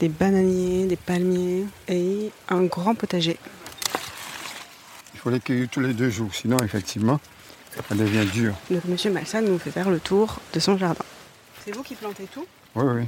des 0.00 0.08
bananiers, 0.08 0.86
des 0.86 0.96
palmiers 0.96 1.64
et 1.88 2.30
un 2.48 2.62
grand 2.64 2.94
potager. 2.94 3.38
Il 5.14 5.20
faut 5.20 5.30
les 5.30 5.40
cueillir 5.40 5.68
tous 5.68 5.80
les 5.80 5.92
deux 5.92 6.10
jours, 6.10 6.34
sinon 6.34 6.58
effectivement, 6.58 7.20
ça 7.88 7.94
devient 7.94 8.26
dur. 8.32 8.54
Donc 8.70 8.84
Monsieur 8.86 9.10
Malsan 9.10 9.42
nous 9.42 9.58
fait 9.58 9.70
faire 9.70 9.90
le 9.90 10.00
tour 10.00 10.40
de 10.52 10.60
son 10.60 10.76
jardin. 10.76 11.04
C'est 11.64 11.74
vous 11.74 11.82
qui 11.82 11.94
plantez 11.94 12.24
tout? 12.24 12.46
Oui, 12.74 12.84
oui. 12.96 13.04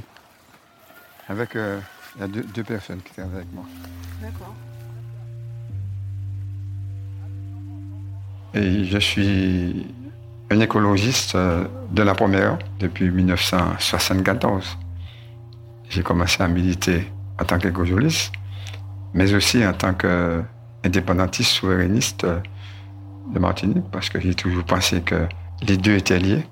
Avec 1.27 1.55
euh, 1.55 1.79
il 2.15 2.21
y 2.21 2.23
a 2.23 2.27
deux, 2.27 2.63
personnes 2.63 3.01
qui 3.01 3.13
travaillent 3.13 3.37
avec 3.37 3.53
moi. 3.53 3.65
D'accord. 4.21 4.55
Et 8.53 8.85
je 8.85 8.97
suis 8.97 9.87
un 10.55 10.61
écologiste 10.61 11.35
euh, 11.35 11.65
de 11.91 12.01
la 12.01 12.15
première 12.15 12.57
depuis 12.79 13.09
1974. 13.09 14.77
J'ai 15.89 16.01
commencé 16.01 16.41
à 16.41 16.47
militer 16.47 17.11
en 17.39 17.43
tant 17.43 17.59
qu'écologiste, 17.59 18.31
mais 19.13 19.33
aussi 19.33 19.65
en 19.65 19.73
tant 19.73 19.93
qu'indépendantiste 19.93 21.51
souverainiste 21.51 22.23
euh, 22.23 22.39
de 23.33 23.39
Martinique, 23.39 23.85
parce 23.91 24.09
que 24.09 24.19
j'ai 24.19 24.33
toujours 24.33 24.63
pensé 24.63 25.01
que 25.01 25.27
les 25.67 25.77
deux 25.77 25.95
étaient 25.95 26.19
liés. 26.19 26.45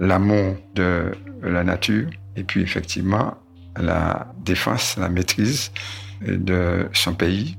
L'amour 0.00 0.56
de 0.74 1.12
la 1.42 1.64
nature 1.64 2.08
et 2.36 2.44
puis 2.44 2.62
effectivement 2.62 3.34
la 3.76 4.26
défense, 4.44 4.96
la 4.96 5.08
maîtrise 5.08 5.70
de 6.22 6.88
son 6.92 7.14
pays. 7.14 7.58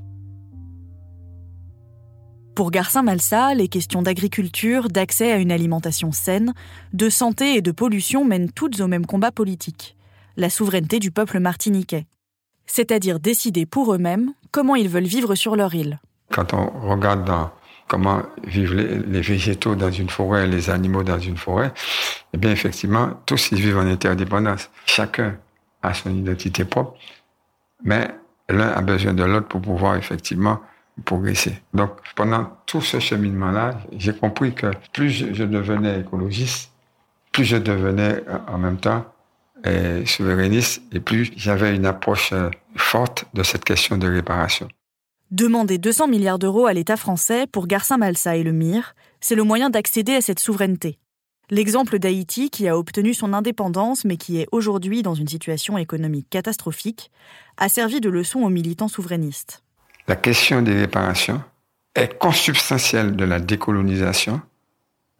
Pour 2.56 2.70
Garcin 2.70 3.02
Malsa, 3.02 3.52
les 3.52 3.68
questions 3.68 4.00
d'agriculture, 4.00 4.88
d'accès 4.88 5.30
à 5.30 5.36
une 5.36 5.52
alimentation 5.52 6.10
saine, 6.10 6.54
de 6.94 7.10
santé 7.10 7.54
et 7.56 7.60
de 7.60 7.70
pollution 7.70 8.24
mènent 8.24 8.50
toutes 8.50 8.80
au 8.80 8.88
même 8.88 9.04
combat 9.04 9.30
politique 9.30 9.94
la 10.38 10.48
souveraineté 10.48 10.98
du 10.98 11.10
peuple 11.10 11.38
martiniquais. 11.38 12.06
C'est-à-dire 12.64 13.20
décider 13.20 13.66
pour 13.66 13.92
eux-mêmes 13.92 14.32
comment 14.52 14.74
ils 14.74 14.88
veulent 14.88 15.04
vivre 15.04 15.34
sur 15.34 15.54
leur 15.54 15.74
île. 15.74 16.00
Quand 16.32 16.54
on 16.54 16.70
regarde 16.88 17.30
comment 17.88 18.22
vivent 18.44 18.74
les, 18.74 19.20
végétaux 19.20 19.74
dans 19.74 19.90
une 19.90 20.08
forêt, 20.08 20.46
les 20.46 20.70
animaux 20.70 21.02
dans 21.02 21.18
une 21.18 21.36
forêt, 21.36 21.74
eh 22.32 22.38
bien 22.38 22.52
effectivement, 22.52 23.20
tous 23.26 23.50
ils 23.52 23.60
vivent 23.60 23.76
en 23.76 23.86
interdépendance. 23.86 24.70
Chacun 24.86 25.36
a 25.82 25.92
son 25.92 26.08
identité 26.08 26.64
propre, 26.64 26.94
mais 27.84 28.08
l'un 28.48 28.70
a 28.70 28.80
besoin 28.80 29.12
de 29.12 29.24
l'autre 29.24 29.48
pour 29.48 29.60
pouvoir 29.60 29.96
effectivement 29.96 30.60
Donc, 31.74 31.90
pendant 32.14 32.50
tout 32.64 32.80
ce 32.80 32.98
cheminement-là, 32.98 33.78
j'ai 33.96 34.14
compris 34.14 34.54
que 34.54 34.70
plus 34.92 35.10
je, 35.10 35.44
devenais 35.44 36.00
écologiste, 36.00 36.70
plus 37.32 37.44
je 37.44 37.56
devenais 37.56 38.22
euh, 38.28 38.38
en 38.48 38.58
même 38.58 38.78
temps 38.78 39.04
euh, 39.66 40.04
souverainiste 40.06 40.82
et 40.92 41.00
plus 41.00 41.32
j'avais 41.36 41.76
une 41.76 41.86
approche 41.86 42.32
euh, 42.32 42.50
forte 42.76 43.26
de 43.34 43.42
cette 43.42 43.64
question 43.64 43.98
de 43.98 44.08
réparation. 44.08 44.68
Demander 45.30 45.76
200 45.76 46.08
milliards 46.08 46.38
d'euros 46.38 46.66
à 46.66 46.72
l'État 46.72 46.96
français 46.96 47.46
pour 47.46 47.66
Garcin 47.66 47.98
Malsa 47.98 48.36
et 48.36 48.42
le 48.42 48.52
MIR, 48.52 48.94
c'est 49.20 49.34
le 49.34 49.42
moyen 49.42 49.70
d'accéder 49.70 50.14
à 50.14 50.20
cette 50.20 50.38
souveraineté. 50.38 50.98
L'exemple 51.50 51.98
d'Haïti, 51.98 52.50
qui 52.50 52.66
a 52.68 52.78
obtenu 52.78 53.12
son 53.12 53.32
indépendance 53.32 54.04
mais 54.04 54.16
qui 54.16 54.40
est 54.40 54.48
aujourd'hui 54.50 55.02
dans 55.02 55.14
une 55.14 55.28
situation 55.28 55.76
économique 55.78 56.28
catastrophique, 56.30 57.10
a 57.56 57.68
servi 57.68 58.00
de 58.00 58.08
leçon 58.08 58.40
aux 58.40 58.50
militants 58.50 58.88
souverainistes. 58.88 59.62
La 60.08 60.16
question 60.16 60.62
des 60.62 60.74
réparations 60.74 61.42
est 61.94 62.18
consubstantielle 62.18 63.16
de 63.16 63.24
la 63.24 63.40
décolonisation 63.40 64.40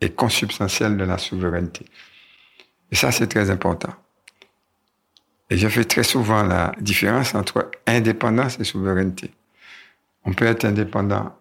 et 0.00 0.10
consubstantielle 0.10 0.96
de 0.96 1.04
la 1.04 1.18
souveraineté. 1.18 1.86
Et 2.92 2.94
ça, 2.94 3.10
c'est 3.10 3.26
très 3.26 3.50
important. 3.50 3.92
Et 5.50 5.56
je 5.56 5.68
fais 5.68 5.84
très 5.84 6.02
souvent 6.02 6.42
la 6.42 6.72
différence 6.80 7.34
entre 7.34 7.70
indépendance 7.86 8.60
et 8.60 8.64
souveraineté. 8.64 9.32
On 10.24 10.32
peut 10.32 10.46
être 10.46 10.64
indépendant 10.64 11.36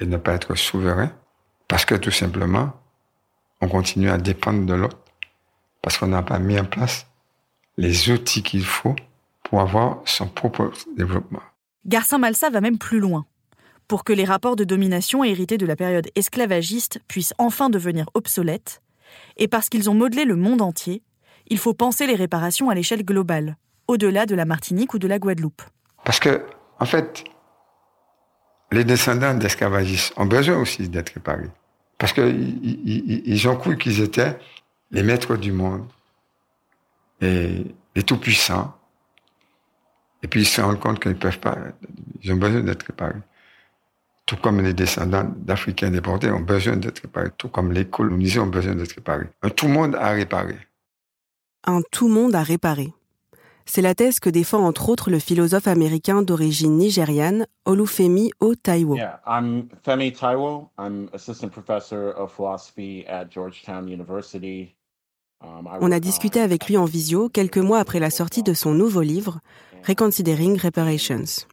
et 0.00 0.06
ne 0.06 0.16
pas 0.16 0.34
être 0.34 0.54
souverain 0.54 1.10
parce 1.68 1.84
que 1.84 1.94
tout 1.94 2.10
simplement, 2.10 2.72
on 3.60 3.68
continue 3.68 4.10
à 4.10 4.18
dépendre 4.18 4.66
de 4.66 4.74
l'autre 4.74 4.98
parce 5.80 5.98
qu'on 5.98 6.08
n'a 6.08 6.22
pas 6.22 6.38
mis 6.38 6.58
en 6.58 6.64
place 6.64 7.06
les 7.76 8.10
outils 8.10 8.42
qu'il 8.42 8.64
faut 8.64 8.96
pour 9.42 9.60
avoir 9.60 10.00
son 10.04 10.28
propre 10.28 10.70
développement. 10.96 11.42
Garcin 11.86 12.18
Malsa 12.18 12.50
va 12.50 12.60
même 12.60 12.78
plus 12.78 13.00
loin. 13.00 13.26
Pour 13.88 14.04
que 14.04 14.12
les 14.12 14.24
rapports 14.24 14.56
de 14.56 14.64
domination 14.64 15.24
hérités 15.24 15.58
de 15.58 15.66
la 15.66 15.76
période 15.76 16.08
esclavagiste 16.14 17.00
puissent 17.08 17.34
enfin 17.38 17.70
devenir 17.70 18.06
obsolètes, 18.14 18.82
et 19.36 19.48
parce 19.48 19.68
qu'ils 19.68 19.90
ont 19.90 19.94
modelé 19.94 20.24
le 20.24 20.36
monde 20.36 20.62
entier, 20.62 21.02
il 21.48 21.58
faut 21.58 21.74
penser 21.74 22.06
les 22.06 22.14
réparations 22.14 22.70
à 22.70 22.74
l'échelle 22.74 23.04
globale, 23.04 23.56
au-delà 23.88 24.26
de 24.26 24.34
la 24.34 24.44
Martinique 24.44 24.94
ou 24.94 24.98
de 24.98 25.08
la 25.08 25.18
Guadeloupe. 25.18 25.62
Parce 26.04 26.20
que, 26.20 26.42
en 26.78 26.86
fait, 26.86 27.24
les 28.70 28.84
descendants 28.84 29.34
d'esclavagistes 29.34 30.14
ont 30.16 30.26
besoin 30.26 30.58
aussi 30.58 30.88
d'être 30.88 31.10
réparés. 31.10 31.50
Parce 31.98 32.12
qu'ils 32.12 33.48
ont 33.48 33.56
cru 33.56 33.76
qu'ils 33.76 34.00
étaient 34.00 34.38
les 34.90 35.02
maîtres 35.02 35.36
du 35.36 35.52
monde 35.52 35.86
et 37.20 37.64
les 37.94 38.02
tout-puissants. 38.02 38.74
Et 40.22 40.28
puis 40.28 40.42
ils 40.42 40.46
se 40.46 40.60
rendent 40.60 40.80
compte 40.80 41.00
qu'ils 41.00 41.12
ne 41.12 41.16
peuvent 41.16 41.38
pas, 41.38 41.56
ils 42.22 42.32
ont 42.32 42.36
besoin 42.36 42.60
d'être 42.60 42.86
réparés. 42.86 43.20
Tout 44.24 44.36
comme 44.36 44.60
les 44.60 44.72
descendants 44.72 45.30
d'Africains 45.36 45.90
déportés 45.90 46.30
ont 46.30 46.40
besoin 46.40 46.76
d'être 46.76 47.00
réparés, 47.00 47.30
tout 47.36 47.48
comme 47.48 47.72
les 47.72 47.86
colonisés 47.86 48.38
ont 48.38 48.46
besoin 48.46 48.74
d'être 48.74 48.94
réparés. 48.94 49.26
Un 49.42 49.50
tout 49.50 49.68
monde 49.68 49.96
à 49.96 50.10
réparer. 50.10 50.58
Un 51.64 51.80
tout 51.90 52.08
monde 52.08 52.34
à 52.34 52.42
réparer. 52.42 52.92
C'est 53.64 53.82
la 53.82 53.94
thèse 53.94 54.18
que 54.18 54.30
défend 54.30 54.64
entre 54.66 54.88
autres 54.88 55.10
le 55.10 55.18
philosophe 55.18 55.68
américain 55.68 56.22
d'origine 56.22 56.76
nigériane 56.76 57.46
Olufemi 57.64 58.30
O. 58.40 58.54
Taiwo. 58.54 58.96
I'm 59.26 59.68
Femi 59.84 60.12
Taiwo. 60.12 60.70
I'm 60.78 61.08
assistant 61.12 61.50
professor 61.50 62.10
of 62.16 62.32
philosophy 62.32 63.06
at 63.06 63.26
Georgetown 63.30 63.88
University. 63.88 64.74
Um, 65.42 65.68
On 65.80 65.90
a 65.90 66.00
discuté 66.00 66.40
avec 66.40 66.66
lui 66.66 66.76
en 66.76 66.84
visio 66.84 67.28
quelques 67.28 67.58
mois 67.58 67.78
après 67.78 68.00
la 68.00 68.10
sortie 68.10 68.42
de 68.42 68.54
son 68.54 68.72
nouveau 68.72 69.00
livre, 69.00 69.40
Reconsidering 69.86 70.58
Reparations. 70.60 71.46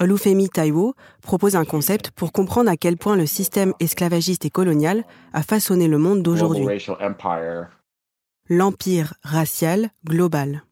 Olufemi 0.00 0.48
Taiwo 0.48 0.94
propose 1.22 1.54
un 1.54 1.64
concept 1.64 2.10
pour 2.10 2.32
comprendre 2.32 2.70
à 2.70 2.76
quel 2.76 2.96
point 2.96 3.16
le 3.16 3.26
système 3.26 3.74
esclavagiste 3.78 4.44
et 4.44 4.50
colonial 4.50 5.04
a 5.32 5.42
façonné 5.42 5.86
le 5.86 5.98
monde 5.98 6.22
d'aujourd'hui. 6.22 6.66
L'empire 8.48 9.14
racial 9.22 9.90
global. 10.04 10.64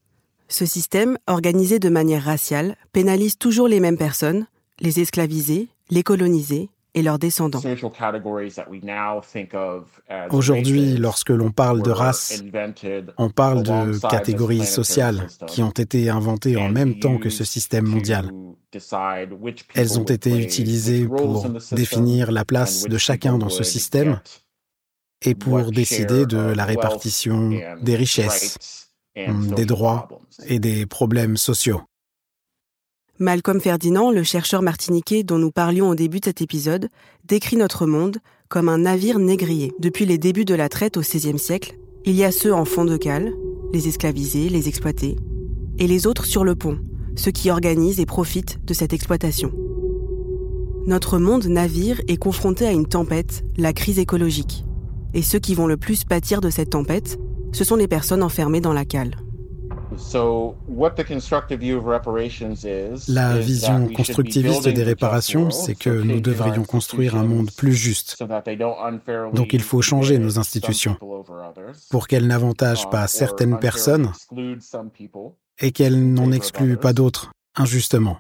Ce 0.49 0.67
système, 0.67 1.17
organisé 1.27 1.79
de 1.79 1.89
manière 1.89 2.25
raciale, 2.25 2.77
pénalise 2.93 3.39
toujours 3.39 3.69
les 3.69 3.81
mêmes 3.81 3.97
personnes, 3.97 4.47
les 4.81 5.01
esclavisés, 5.01 5.69
les 5.89 6.03
colonisés 6.03 6.69
et 6.95 7.03
leurs 7.03 7.19
descendants. 7.19 7.63
Aujourd'hui, 10.31 10.97
lorsque 10.97 11.31
l'on 11.31 11.51
parle 11.51 11.83
de 11.83 11.91
race, 11.91 12.43
on 13.19 13.31
parle 13.31 13.63
de 13.63 13.99
catégories 14.09 14.67
sociales 14.67 15.27
qui 15.47 15.63
ont 15.63 15.71
été 15.71 16.11
inventées 16.11 16.57
en 16.57 16.69
même 16.69 16.99
temps 16.99 17.19
que 17.19 17.31
ce 17.31 17.45
système 17.45 17.87
mondial. 17.87 18.31
Elles 19.75 19.99
ont 19.99 20.05
été 20.05 20.39
utilisées 20.39 21.07
pour 21.07 21.47
définir 21.73 22.33
la 22.33 22.45
place 22.45 22.85
de 22.85 22.99
chacun 22.99 23.39
dans 23.39 23.51
ce 23.51 23.63
système 23.63 24.21
et 25.25 25.35
pour 25.35 25.71
décider 25.71 26.27
de 26.27 26.39
la 26.39 26.65
répartition 26.65 27.51
des 27.81 27.97
richesses, 27.97 28.89
des 29.17 29.67
droits 29.67 30.09
et 30.47 30.59
des 30.59 30.87
problèmes 30.87 31.37
sociaux. 31.37 31.83
Malcolm 33.23 33.61
Ferdinand, 33.61 34.11
le 34.11 34.25
chercheur 34.25 34.63
martiniquais 34.63 35.23
dont 35.23 35.39
nous 35.39 35.53
parlions 35.53 35.89
au 35.89 35.95
début 35.95 36.19
de 36.19 36.25
cet 36.25 36.43
épisode, 36.43 36.89
décrit 37.25 37.57
notre 37.57 37.87
monde 37.87 38.19
comme 38.49 38.69
un 38.69 38.79
navire 38.79 39.21
négrier. 39.21 39.73
Depuis 39.79 40.07
les 40.07 40.19
débuts 40.19 40.45
de 40.45 40.57
la 40.57 40.69
traite 40.69 40.97
au 40.97 41.03
XVIe 41.03 41.39
siècle, 41.39 41.79
il 42.05 42.17
y 42.17 42.25
a 42.25 42.33
ceux 42.33 42.53
en 42.53 42.65
fond 42.65 42.85
de 42.85 42.97
cale, 42.97 43.33
les 43.73 43.87
esclavisés, 43.87 44.49
les 44.49 44.67
exploités, 44.67 45.15
et 45.79 45.87
les 45.87 46.09
autres 46.09 46.25
sur 46.25 46.43
le 46.43 46.57
pont, 46.57 46.81
ceux 47.15 47.31
qui 47.31 47.49
organisent 47.49 48.01
et 48.01 48.07
profitent 48.07 48.59
de 48.67 48.75
cette 48.75 48.93
exploitation. 48.93 49.53
Notre 50.89 51.21
monde 51.21 51.47
navire 51.47 52.01
est 52.09 52.17
confronté 52.17 52.67
à 52.67 52.73
une 52.73 52.89
tempête, 52.89 53.45
la 53.57 53.73
crise 53.73 54.01
écologique. 54.01 54.65
Et 55.15 55.23
ceux 55.23 55.39
qui 55.39 55.55
vont 55.55 55.69
le 55.69 55.77
plus 55.77 56.03
pâtir 56.03 56.41
de 56.41 56.51
cette 56.51 56.71
tempête, 56.71 57.21
ce 57.53 57.63
sont 57.63 57.77
les 57.77 57.87
personnes 57.87 58.25
enfermées 58.25 58.61
dans 58.61 58.73
la 58.73 58.85
cale. 58.85 59.15
La 63.09 63.39
vision 63.39 63.89
constructiviste 63.89 64.69
des 64.69 64.83
réparations, 64.83 65.51
c'est 65.51 65.75
que 65.75 65.91
nous 65.91 66.21
devrions 66.21 66.65
construire 66.65 67.17
un 67.17 67.25
monde 67.25 67.51
plus 67.57 67.75
juste. 67.75 68.23
Donc 69.33 69.53
il 69.53 69.63
faut 69.63 69.83
changer 69.83 70.19
nos 70.19 70.39
institutions 70.39 70.97
pour 71.91 72.07
qu'elles 72.07 72.27
n'avantagent 72.27 72.91
pas 72.91 73.07
certaines 73.07 73.59
personnes 73.59 74.13
et 75.61 75.73
qu'elles 75.73 76.13
n'en 76.13 76.33
excluent 76.33 76.77
pas 76.77 76.93
d'autres 76.93 77.31
injustement. 77.57 78.19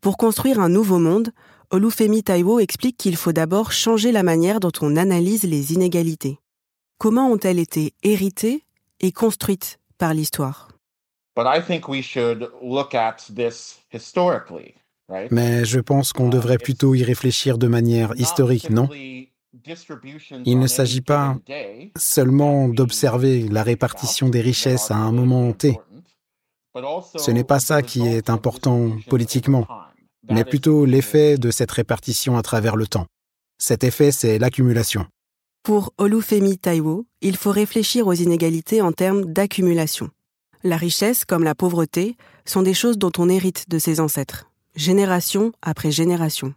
Pour 0.00 0.16
construire 0.16 0.60
un 0.60 0.68
nouveau 0.68 0.98
monde, 0.98 1.30
Olufemi 1.70 2.22
Taiwo 2.22 2.58
explique 2.60 2.96
qu'il 2.96 3.16
faut 3.16 3.32
d'abord 3.32 3.72
changer 3.72 4.12
la 4.12 4.22
manière 4.22 4.60
dont 4.60 4.72
on 4.80 4.96
analyse 4.96 5.44
les 5.44 5.72
inégalités. 5.72 6.38
Comment 6.98 7.30
ont-elles 7.30 7.58
été 7.58 7.94
héritées 8.02 8.62
et 9.00 9.12
construites 9.12 9.78
par 9.98 10.14
l'histoire? 10.14 10.73
Mais 15.30 15.64
je 15.64 15.80
pense 15.80 16.12
qu'on 16.12 16.28
devrait 16.28 16.58
plutôt 16.58 16.94
y 16.94 17.02
réfléchir 17.02 17.58
de 17.58 17.66
manière 17.66 18.14
historique, 18.16 18.70
non? 18.70 18.88
Il 18.92 20.58
ne 20.58 20.66
s'agit 20.66 21.00
pas 21.00 21.36
seulement 21.96 22.68
d'observer 22.68 23.48
la 23.48 23.62
répartition 23.62 24.28
des 24.28 24.40
richesses 24.40 24.90
à 24.90 24.96
un 24.96 25.12
moment 25.12 25.52
T. 25.52 25.78
Ce 27.16 27.30
n'est 27.30 27.44
pas 27.44 27.60
ça 27.60 27.82
qui 27.82 28.06
est 28.06 28.30
important 28.30 28.90
politiquement 29.08 29.66
mais 30.30 30.44
plutôt 30.44 30.84
l'effet 30.84 31.36
de 31.36 31.50
cette 31.50 31.70
répartition 31.70 32.36
à 32.36 32.42
travers 32.42 32.76
le 32.76 32.86
temps. 32.86 33.06
Cet 33.58 33.84
effet, 33.84 34.12
c'est 34.12 34.38
l'accumulation. 34.38 35.06
Pour 35.62 35.92
Olufemi 35.98 36.58
Taiwo, 36.58 37.06
il 37.20 37.36
faut 37.36 37.50
réfléchir 37.50 38.06
aux 38.06 38.12
inégalités 38.12 38.82
en 38.82 38.92
termes 38.92 39.32
d'accumulation. 39.32 40.10
La 40.66 40.78
richesse, 40.78 41.26
comme 41.26 41.44
la 41.44 41.54
pauvreté, 41.54 42.16
sont 42.46 42.62
des 42.62 42.72
choses 42.72 42.96
dont 42.96 43.12
on 43.18 43.28
hérite 43.28 43.68
de 43.68 43.78
ses 43.78 44.00
ancêtres, 44.00 44.50
génération 44.74 45.52
après 45.60 45.90
génération. 45.90 46.54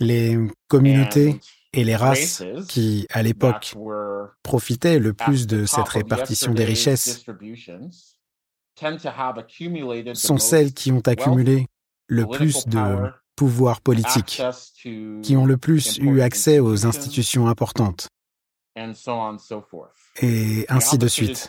Les 0.00 0.36
communautés 0.66 1.40
et 1.72 1.84
les 1.84 1.94
races 1.94 2.42
qui, 2.68 3.06
à 3.10 3.22
l'époque, 3.22 3.76
profitaient 4.42 4.98
le 4.98 5.12
plus 5.12 5.46
de 5.46 5.64
cette 5.64 5.88
répartition 5.88 6.52
des 6.52 6.64
richesses 6.64 7.24
sont 10.14 10.38
celles 10.38 10.74
qui 10.74 10.90
ont 10.90 11.02
accumulé 11.06 11.66
le 12.08 12.26
plus 12.26 12.66
de 12.66 13.12
pouvoir 13.36 13.80
politique, 13.80 14.42
qui 15.22 15.36
ont 15.36 15.46
le 15.46 15.56
plus 15.56 15.98
eu 15.98 16.20
accès 16.20 16.58
aux 16.58 16.84
institutions 16.84 17.46
importantes, 17.46 18.08
et 20.20 20.66
ainsi 20.68 20.98
de 20.98 21.08
suite. 21.08 21.48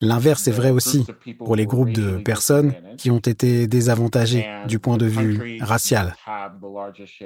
L'inverse 0.00 0.48
est 0.48 0.52
vrai 0.52 0.70
aussi 0.70 1.06
pour 1.38 1.56
les 1.56 1.66
groupes 1.66 1.92
de 1.92 2.18
personnes 2.18 2.74
qui 2.96 3.10
ont 3.10 3.18
été 3.18 3.66
désavantagés 3.66 4.46
du 4.66 4.78
point 4.78 4.96
de 4.96 5.06
vue 5.06 5.58
racial, 5.60 6.14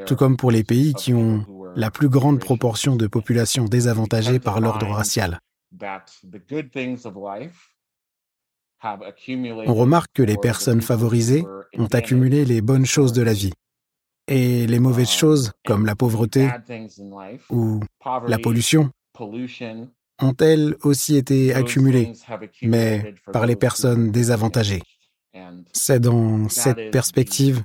tout 0.07 0.17
comme 0.17 0.37
pour 0.37 0.51
les 0.51 0.65
pays 0.65 0.95
qui 0.95 1.15
ont 1.15 1.45
la 1.77 1.91
plus 1.91 2.09
grande 2.09 2.41
proportion 2.41 2.97
de 2.97 3.07
population 3.07 3.65
désavantagée 3.67 4.39
par 4.39 4.61
l'ordre 4.61 4.89
racial. 4.89 5.39
On 8.85 9.75
remarque 9.75 10.11
que 10.13 10.23
les 10.23 10.37
personnes 10.37 10.83
favorisées 10.83 11.45
ont 11.79 11.87
accumulé 11.87 12.45
les 12.45 12.61
bonnes 12.61 12.87
choses 12.87 13.13
de 13.13 13.23
la 13.23 13.33
vie. 13.33 13.53
Et 14.29 14.67
les 14.67 14.79
mauvaises 14.79 15.11
choses, 15.11 15.53
comme 15.67 15.85
la 15.85 15.97
pauvreté 15.97 16.49
ou 17.51 17.81
la 18.27 18.39
pollution, 18.39 18.91
ont 19.19 20.37
elles 20.39 20.77
aussi 20.83 21.17
été 21.17 21.55
accumulées, 21.55 22.13
mais 22.63 23.15
par 23.33 23.47
les 23.47 23.57
personnes 23.57 24.11
désavantagées? 24.13 24.83
C'est 25.73 26.01
dans 26.01 26.49
cette 26.49 26.91
perspective 26.91 27.65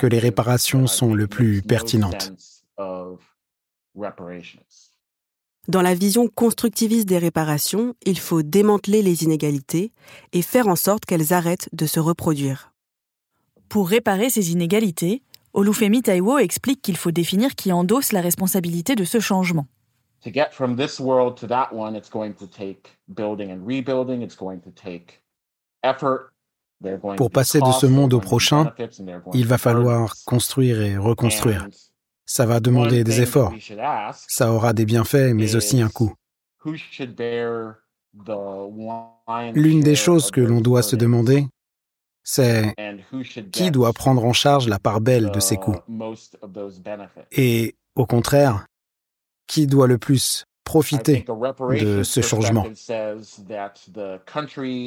que 0.00 0.06
les 0.06 0.18
réparations 0.18 0.86
sont 0.86 1.14
le 1.14 1.26
plus 1.26 1.62
pertinentes. 1.62 2.32
Dans 5.68 5.82
la 5.82 5.94
vision 5.94 6.28
constructiviste 6.28 7.08
des 7.08 7.18
réparations, 7.18 7.94
il 8.04 8.18
faut 8.18 8.42
démanteler 8.42 9.02
les 9.02 9.24
inégalités 9.24 9.92
et 10.32 10.42
faire 10.42 10.68
en 10.68 10.76
sorte 10.76 11.04
qu'elles 11.06 11.32
arrêtent 11.32 11.68
de 11.72 11.86
se 11.86 11.98
reproduire. 11.98 12.72
Pour 13.68 13.88
réparer 13.88 14.30
ces 14.30 14.52
inégalités, 14.52 15.22
Olufemi 15.56 16.02
Taiwo 16.02 16.36
explique 16.36 16.82
qu'il 16.82 16.98
faut 16.98 17.10
définir 17.10 17.54
qui 17.54 17.72
endosse 17.72 18.12
la 18.12 18.20
responsabilité 18.20 18.94
de 18.94 19.04
ce 19.04 19.20
changement. 19.20 19.66
Pour 27.16 27.30
passer 27.30 27.60
de 27.60 27.72
ce 27.72 27.86
monde 27.86 28.12
au 28.12 28.20
prochain, 28.20 28.70
il 29.32 29.46
va 29.46 29.56
falloir 29.56 30.14
construire 30.26 30.82
et 30.82 30.98
reconstruire. 30.98 31.66
Ça 32.26 32.44
va 32.44 32.60
demander 32.60 33.02
des 33.02 33.22
efforts. 33.22 33.54
Ça 34.28 34.52
aura 34.52 34.74
des 34.74 34.84
bienfaits, 34.84 35.32
mais 35.32 35.56
aussi 35.56 35.80
un 35.80 35.88
coût. 35.88 36.12
L'une 39.54 39.80
des 39.80 39.94
choses 39.94 40.30
que 40.30 40.40
l'on 40.42 40.60
doit 40.60 40.82
se 40.82 40.96
demander, 40.96 41.46
c'est 42.28 42.74
qui 43.52 43.70
doit 43.70 43.92
prendre 43.92 44.24
en 44.24 44.32
charge 44.32 44.68
la 44.68 44.80
part 44.80 45.00
belle 45.00 45.30
de 45.30 45.38
ces 45.38 45.56
coûts. 45.56 45.78
Et 47.30 47.76
au 47.94 48.04
contraire, 48.04 48.66
qui 49.46 49.68
doit 49.68 49.86
le 49.86 49.96
plus 49.96 50.44
profiter 50.64 51.24
de 51.70 52.02
ce 52.02 52.20
changement? 52.20 52.66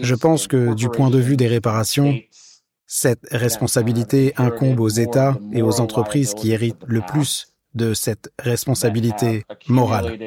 Je 0.02 0.16
pense 0.16 0.48
que 0.48 0.74
du 0.74 0.90
point 0.90 1.10
de 1.10 1.18
vue 1.18 1.38
des 1.38 1.48
réparations, 1.48 2.20
cette 2.86 3.26
responsabilité 3.32 4.34
incombe 4.36 4.82
aux 4.82 4.90
États 4.90 5.38
et 5.54 5.62
aux 5.62 5.80
entreprises 5.80 6.34
qui 6.34 6.52
héritent 6.52 6.84
le 6.86 7.00
plus 7.02 7.48
de 7.74 7.94
cette 7.94 8.34
responsabilité 8.38 9.46
morale. 9.70 10.20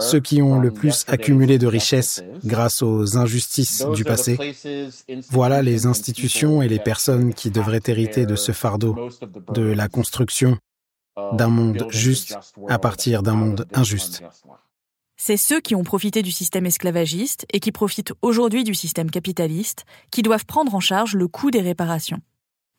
Ceux 0.00 0.20
qui 0.20 0.40
ont 0.40 0.58
le 0.58 0.70
plus 0.70 1.04
accumulé 1.08 1.58
de 1.58 1.66
richesses 1.66 2.22
grâce 2.44 2.82
aux 2.82 3.18
injustices 3.18 3.84
du 3.94 4.02
passé, 4.02 4.38
voilà 5.30 5.60
les 5.60 5.84
institutions 5.86 6.62
et 6.62 6.68
les 6.68 6.78
personnes 6.78 7.34
qui 7.34 7.50
devraient 7.50 7.82
hériter 7.86 8.24
de 8.24 8.34
ce 8.34 8.52
fardeau, 8.52 9.10
de 9.52 9.62
la 9.62 9.88
construction 9.88 10.56
d'un 11.34 11.48
monde 11.48 11.86
juste 11.90 12.38
à 12.68 12.78
partir 12.78 13.22
d'un 13.22 13.34
monde 13.34 13.66
injuste. 13.74 14.22
c'est 15.16 15.36
ceux 15.36 15.60
qui 15.60 15.74
ont 15.74 15.84
profité 15.84 16.22
du 16.22 16.32
système 16.32 16.64
esclavagiste 16.64 17.46
et 17.52 17.60
qui 17.60 17.70
profitent 17.70 18.14
aujourd'hui 18.22 18.64
du 18.64 18.74
système 18.74 19.10
capitaliste 19.10 19.84
qui 20.10 20.22
doivent 20.22 20.46
prendre 20.46 20.74
en 20.74 20.80
charge 20.80 21.14
le 21.14 21.28
coût 21.28 21.50
des 21.50 21.60
réparations. 21.60 22.20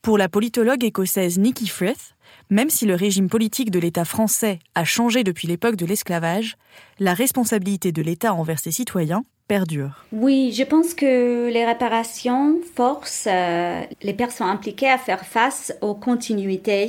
Pour 0.04 0.18
la 0.18 0.28
politologue 0.28 0.84
écossaise 0.84 1.40
Nikki 1.40 1.70
Frith, 1.70 2.16
même 2.50 2.70
si 2.70 2.86
le 2.86 2.94
régime 2.94 3.30
politique 3.30 3.72
de 3.72 3.80
l'État 3.80 4.04
français 4.04 4.60
a 4.76 4.84
changé 4.84 5.24
depuis 5.24 5.48
l'époque 5.48 5.78
de 5.78 5.86
l'esclavage, 5.86 6.58
la 7.00 7.14
responsabilité 7.14 7.94
de 7.94 8.02
l'État 8.02 8.34
envers 8.34 8.60
ses 8.60 8.74
citoyens 8.74 9.24
perdure. 9.48 10.04
Oui, 10.12 10.54
je 10.54 10.64
pense 10.64 10.94
que 10.94 11.50
les 11.50 11.66
réparations 11.66 12.58
forcent 12.76 13.30
euh, 13.32 13.82
les 14.02 14.14
personnes 14.14 14.50
impliquées 14.50 14.90
à 14.90 14.98
faire 14.98 15.24
face 15.24 15.74
aux 15.80 15.96
continuités 15.96 16.88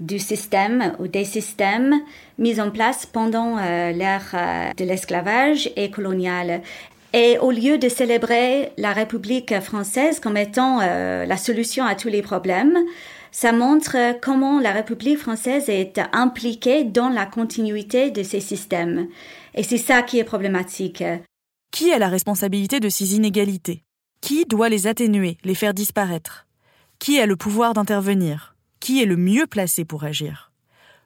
du 0.00 0.18
système 0.18 0.96
ou 1.00 1.08
des 1.08 1.26
systèmes 1.26 2.00
mis 2.38 2.62
en 2.62 2.70
place 2.70 3.04
pendant 3.04 3.58
euh, 3.58 3.92
l'ère 3.92 4.30
euh, 4.32 4.70
de 4.74 4.84
l'esclavage 4.86 5.70
et 5.76 5.90
colonial. 5.90 6.62
Et 7.12 7.38
au 7.38 7.50
lieu 7.50 7.76
de 7.76 7.88
célébrer 7.88 8.72
la 8.78 8.92
République 8.92 9.60
française 9.60 10.18
comme 10.18 10.36
étant 10.36 10.80
euh, 10.80 11.26
la 11.26 11.36
solution 11.36 11.84
à 11.84 11.94
tous 11.94 12.08
les 12.08 12.22
problèmes, 12.22 12.78
ça 13.30 13.52
montre 13.52 13.96
comment 14.20 14.60
la 14.60 14.72
République 14.72 15.18
française 15.18 15.68
est 15.68 16.00
impliquée 16.12 16.84
dans 16.84 17.08
la 17.08 17.26
continuité 17.26 18.10
de 18.10 18.22
ces 18.22 18.40
systèmes. 18.40 19.08
Et 19.54 19.62
c'est 19.62 19.78
ça 19.78 20.02
qui 20.02 20.18
est 20.18 20.24
problématique. 20.24 21.04
Qui 21.70 21.92
a 21.92 21.98
la 21.98 22.08
responsabilité 22.08 22.80
de 22.80 22.88
ces 22.88 23.16
inégalités? 23.16 23.82
Qui 24.20 24.44
doit 24.44 24.68
les 24.68 24.86
atténuer, 24.86 25.36
les 25.44 25.54
faire 25.54 25.74
disparaître? 25.74 26.46
Qui 26.98 27.18
a 27.18 27.26
le 27.26 27.36
pouvoir 27.36 27.74
d'intervenir? 27.74 28.54
Qui 28.80 29.02
est 29.02 29.06
le 29.06 29.16
mieux 29.16 29.46
placé 29.46 29.84
pour 29.84 30.04
agir? 30.04 30.51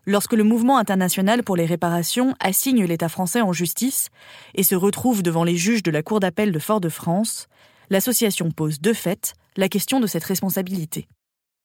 Lorsque 0.06 0.32
le 0.32 0.44
mouvement 0.44 0.78
international 0.78 1.42
pour 1.42 1.56
les 1.56 1.66
réparations 1.66 2.34
assigne 2.40 2.84
l'État 2.84 3.08
français 3.08 3.42
en 3.42 3.52
justice 3.52 4.08
et 4.54 4.62
se 4.62 4.74
retrouve 4.74 5.22
devant 5.22 5.44
les 5.44 5.56
juges 5.56 5.82
de 5.82 5.90
la 5.90 6.02
Cour 6.02 6.20
d'appel 6.20 6.52
de 6.52 6.58
Fort-de-France, 6.58 7.48
l'association 7.90 8.50
pose 8.50 8.80
de 8.80 8.92
fait 8.92 9.34
la 9.56 9.68
question 9.68 10.00
de 10.00 10.06
cette 10.06 10.24
responsabilité. 10.24 11.08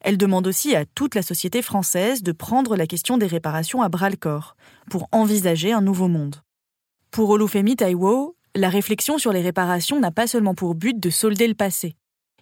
Elle 0.04 0.17
demande 0.17 0.47
aussi 0.47 0.75
à 0.75 0.86
toute 0.86 1.13
la 1.13 1.21
société 1.21 1.62
française 1.62 2.23
de 2.23 2.32
prendre 2.32 2.75
la 2.75 2.88
question 2.88 3.17
des 3.19 3.27
réparations 3.27 3.84
à 3.84 3.89
bras-le-corps 3.89 4.56
pour 4.89 5.08
envisager 5.12 5.71
un 5.71 5.82
nouveau 5.82 6.08
monde. 6.08 6.38
Pour 7.12 7.30
Olufemi 7.30 7.75
Taiwo, 7.75 8.36
la 8.56 8.69
réflexion 8.69 9.19
sur 9.19 9.32
les 9.32 9.41
réparations 9.41 9.99
n'a 9.99 10.12
pas 10.12 10.25
seulement 10.25 10.56
pour 10.56 10.73
but 10.73 10.99
de 10.99 11.10
solder 11.12 11.47
le 11.47 11.54
passé. 11.54 11.95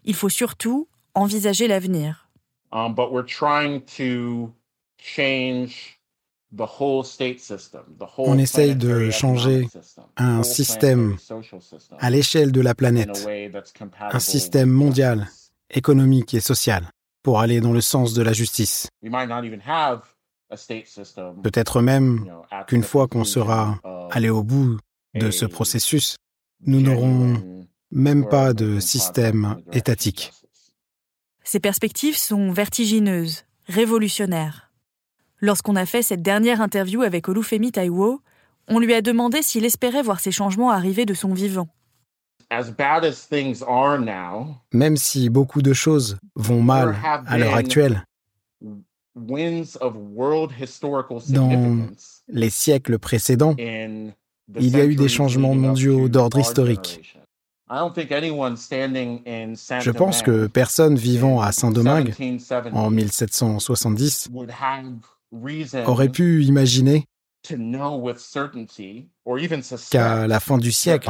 Il 0.06 0.16
faut 0.16 0.30
surtout 0.30 0.88
envisager 1.16 1.68
l'avenir. 1.68 2.30
Um, 2.72 2.94
but 2.94 3.12
we're 3.12 3.26
trying 3.26 3.82
to 3.98 4.54
on 8.18 8.38
essaye 8.38 8.76
de 8.76 9.10
changer 9.12 9.68
un 10.18 10.44
système 10.44 11.18
à 12.00 12.10
l'échelle 12.10 12.52
de 12.52 12.62
la 12.62 12.74
planète, 12.76 13.28
un 14.00 14.20
système 14.20 14.70
mondial, 14.70 15.30
économique 15.70 16.34
et 16.34 16.40
social, 16.40 16.90
pour 17.24 17.40
aller 17.40 17.62
dans 17.62 17.74
le 17.74 17.82
sens 17.82 18.14
de 18.14 18.24
la 18.24 18.34
justice. 18.34 18.88
Peut-être 21.44 21.82
même 21.82 22.32
qu'une 22.68 22.84
fois 22.84 23.08
qu'on 23.08 23.24
sera 23.24 23.80
allé 24.12 24.30
au 24.30 24.44
bout 24.44 24.78
de 25.14 25.30
ce 25.30 25.46
processus, 25.46 26.16
nous 26.66 26.82
n'aurons 26.82 27.66
même 27.92 28.28
pas 28.28 28.54
de 28.54 28.80
système 28.80 29.62
étatique. 29.72 30.32
Ces 31.44 31.60
perspectives 31.60 32.18
sont 32.18 32.52
vertigineuses, 32.52 33.46
révolutionnaires. 33.68 34.69
Lorsqu'on 35.42 35.76
a 35.76 35.86
fait 35.86 36.02
cette 36.02 36.22
dernière 36.22 36.62
interview 36.62 37.02
avec 37.02 37.30
Olufemi 37.30 37.72
Taiwo, 37.72 38.22
on 38.68 38.80
lui 38.80 38.94
a 38.94 39.02
demandé 39.02 39.42
s'il 39.42 39.66
espérait 39.66 40.02
voir 40.02 40.20
ces 40.20 40.32
changements 40.32 40.70
arriver 40.70 41.06
de 41.06 41.14
son 41.14 41.34
vivant. 41.34 41.68
Même 44.74 44.98
si 44.98 45.30
beaucoup 45.30 45.62
de 45.62 45.74
choses 45.74 46.18
vont 46.36 46.62
mal 46.62 46.96
à 47.04 47.38
l'heure 47.38 47.56
actuelle, 47.56 48.04
dans 51.30 51.78
les 52.28 52.50
siècles 52.50 53.00
précédents, 53.00 53.56
il 53.58 54.14
y 54.58 54.76
a 54.76 54.86
eu 54.86 54.96
des 54.96 55.10
changements 55.10 55.56
mondiaux 55.56 56.10
d'ordre 56.10 56.40
historique. 56.40 57.16
Je 57.70 59.92
pense 59.92 60.24
que 60.24 60.48
personne 60.48 60.96
vivant 60.96 61.40
à 61.40 61.52
Saint-Domingue 61.52 62.16
en 62.74 62.90
1770 62.90 64.32
aurait 65.86 66.10
pu 66.10 66.44
imaginer 66.44 67.06
qu'à 69.92 70.28
la 70.28 70.40
fin 70.40 70.58
du 70.58 70.72
siècle, 70.72 71.10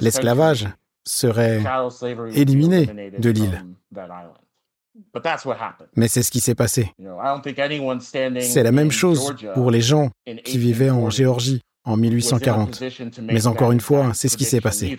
l'esclavage 0.00 0.68
serait 1.04 1.62
éliminé 2.32 2.86
de 3.18 3.30
l'île. 3.30 3.64
Mais 5.96 6.08
c'est 6.08 6.22
ce 6.22 6.30
qui 6.30 6.40
s'est 6.40 6.54
passé. 6.54 6.92
C'est 8.40 8.62
la 8.62 8.72
même 8.72 8.90
chose 8.90 9.34
pour 9.54 9.70
les 9.70 9.80
gens 9.80 10.10
qui 10.44 10.58
vivaient 10.58 10.90
en 10.90 11.10
Géorgie 11.10 11.62
en 11.84 11.96
1840. 11.96 12.82
Mais 13.22 13.46
encore 13.46 13.72
une 13.72 13.80
fois, 13.80 14.12
c'est 14.14 14.28
ce 14.28 14.36
qui 14.36 14.44
s'est 14.44 14.60
passé. 14.60 14.96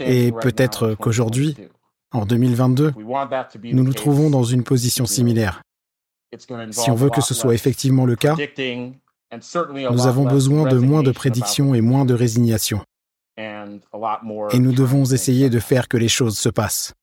Et 0.00 0.32
peut-être 0.32 0.94
qu'aujourd'hui, 0.94 1.56
en 2.12 2.24
2022, 2.24 2.94
nous 3.64 3.84
nous 3.84 3.92
trouvons 3.92 4.30
dans 4.30 4.44
une 4.44 4.64
position 4.64 5.06
similaire. 5.06 5.62
Si 6.70 6.90
on 6.90 6.94
veut 6.94 7.10
que 7.10 7.20
ce 7.20 7.34
soit 7.34 7.54
effectivement 7.54 8.06
le 8.06 8.16
cas, 8.16 8.36
nous 9.90 10.06
avons 10.06 10.24
besoin 10.24 10.68
de 10.68 10.78
moins 10.78 11.02
de 11.02 11.12
prédictions 11.12 11.74
et 11.74 11.80
moins 11.80 12.04
de 12.04 12.14
résignation. 12.14 12.80
Et 13.36 14.58
nous 14.58 14.72
devons 14.72 15.04
essayer 15.04 15.48
de 15.50 15.58
faire 15.58 15.88
que 15.88 15.96
les 15.96 16.08
choses 16.08 16.38
se 16.38 16.48
passent. 16.48 16.94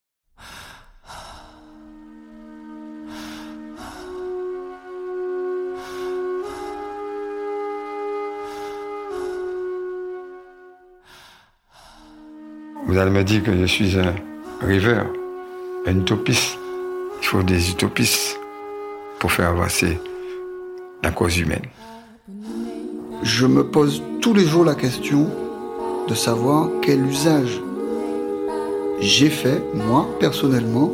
Vous 12.88 13.00
allez 13.00 13.12
me 13.12 13.24
dire 13.24 13.44
que 13.44 13.58
je 13.58 13.66
suis 13.66 13.98
un 14.00 14.14
rêveur, 14.62 15.06
un 15.86 15.98
utopiste. 15.98 16.58
Il 17.22 17.28
faut 17.28 17.44
des 17.44 17.72
utopistes 17.72 18.40
pour 19.20 19.32
faire 19.32 19.50
avancer 19.50 20.00
la 21.04 21.12
cause 21.12 21.38
humaine. 21.38 21.66
Je 23.24 23.46
me 23.46 23.66
pose 23.66 24.04
tous 24.22 24.34
les 24.34 24.46
jours 24.46 24.66
la 24.66 24.76
question 24.76 25.30
de 26.08 26.14
savoir 26.14 26.70
quel 26.82 27.06
usage 27.06 27.62
j'ai 29.00 29.30
fait, 29.30 29.62
moi, 29.74 30.08
personnellement, 30.20 30.92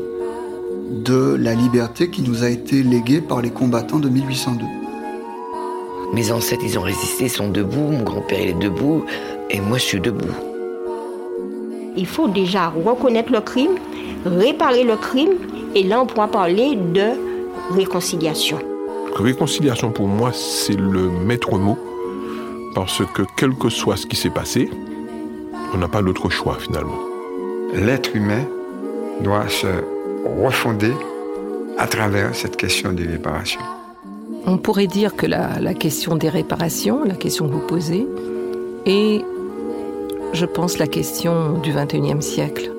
de 0.90 1.36
la 1.36 1.54
liberté 1.54 2.10
qui 2.10 2.22
nous 2.22 2.44
a 2.44 2.50
été 2.50 2.84
léguée 2.84 3.22
par 3.22 3.42
les 3.42 3.52
combattants 3.52 4.00
de 4.00 4.10
1802. 4.10 4.66
Mes 6.14 6.32
ancêtres, 6.32 6.64
ils 6.66 6.78
ont 6.78 6.82
résisté, 6.82 7.26
ils 7.26 7.30
sont 7.30 7.50
debout, 7.50 7.92
mon 7.92 8.04
grand-père, 8.04 8.42
il 8.42 8.50
est 8.50 8.54
debout, 8.54 9.06
et 9.50 9.62
moi, 9.62 9.78
je 9.78 9.84
suis 9.84 10.02
debout. 10.02 10.34
Il 11.98 12.06
faut 12.06 12.28
déjà 12.28 12.70
reconnaître 12.70 13.32
le 13.32 13.42
crime, 13.42 13.72
réparer 14.26 14.84
le 14.84 14.96
crime, 14.96 15.32
et 15.76 15.84
là 15.84 16.02
on 16.02 16.06
pourra 16.06 16.28
parler 16.28 16.76
de 16.76 17.10
réconciliation. 17.72 18.60
Réconciliation 19.16 19.92
pour 19.92 20.08
moi, 20.08 20.32
c'est 20.34 20.80
le 20.80 21.10
maître 21.10 21.58
mot, 21.58 21.78
parce 22.74 23.02
que 23.14 23.24
quel 23.36 23.54
que 23.56 23.70
soit 23.70 23.98
ce 23.98 24.06
qui 24.06 24.16
s'est 24.16 24.30
passé, 24.30 24.70
on 25.74 25.78
n'a 25.78 25.88
pas 25.88 26.02
d'autre 26.02 26.30
choix 26.30 26.58
finalement. 26.60 27.00
L'être 27.74 28.16
humain 28.16 28.46
doit 29.22 29.48
se 29.50 29.68
refonder 30.42 30.92
à 31.78 31.88
travers 31.88 32.36
cette 32.36 32.58
question 32.58 32.94
des 32.94 33.06
réparations. 33.06 33.62
On 34.46 34.58
pourrait 34.58 34.88
dire 34.88 35.16
que 35.16 35.26
la, 35.26 35.60
la 35.60 35.74
question 35.74 36.16
des 36.16 36.30
réparations, 36.30 37.04
la 37.04 37.16
question 37.16 37.48
que 37.48 37.54
vous 37.54 37.68
posez, 37.68 38.08
est 38.86 39.24
je 40.34 40.46
pense, 40.46 40.78
la 40.78 40.88
question 40.88 41.60
du 41.60 41.74
XXIe 41.74 42.22
siècle. 42.22 42.72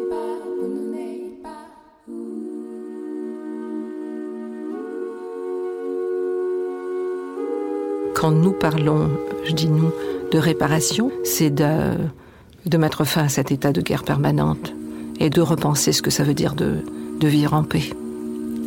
Quand 8.14 8.30
nous 8.30 8.52
parlons, 8.52 9.10
je 9.44 9.52
dis 9.52 9.68
nous, 9.68 9.90
de 10.30 10.38
réparation, 10.38 11.10
c'est 11.24 11.50
de, 11.50 12.76
mettre 12.78 13.04
fin 13.04 13.24
à 13.24 13.28
cet 13.28 13.50
état 13.50 13.72
de 13.72 13.80
guerre 13.80 14.04
permanente 14.04 14.72
et 15.18 15.28
de 15.28 15.40
repenser 15.40 15.92
ce 15.92 16.02
que 16.02 16.10
ça 16.10 16.24
veut 16.24 16.34
dire 16.34 16.54
de, 16.54 16.76
de 17.20 17.28
vivre 17.28 17.54
en 17.54 17.64
paix. 17.64 17.90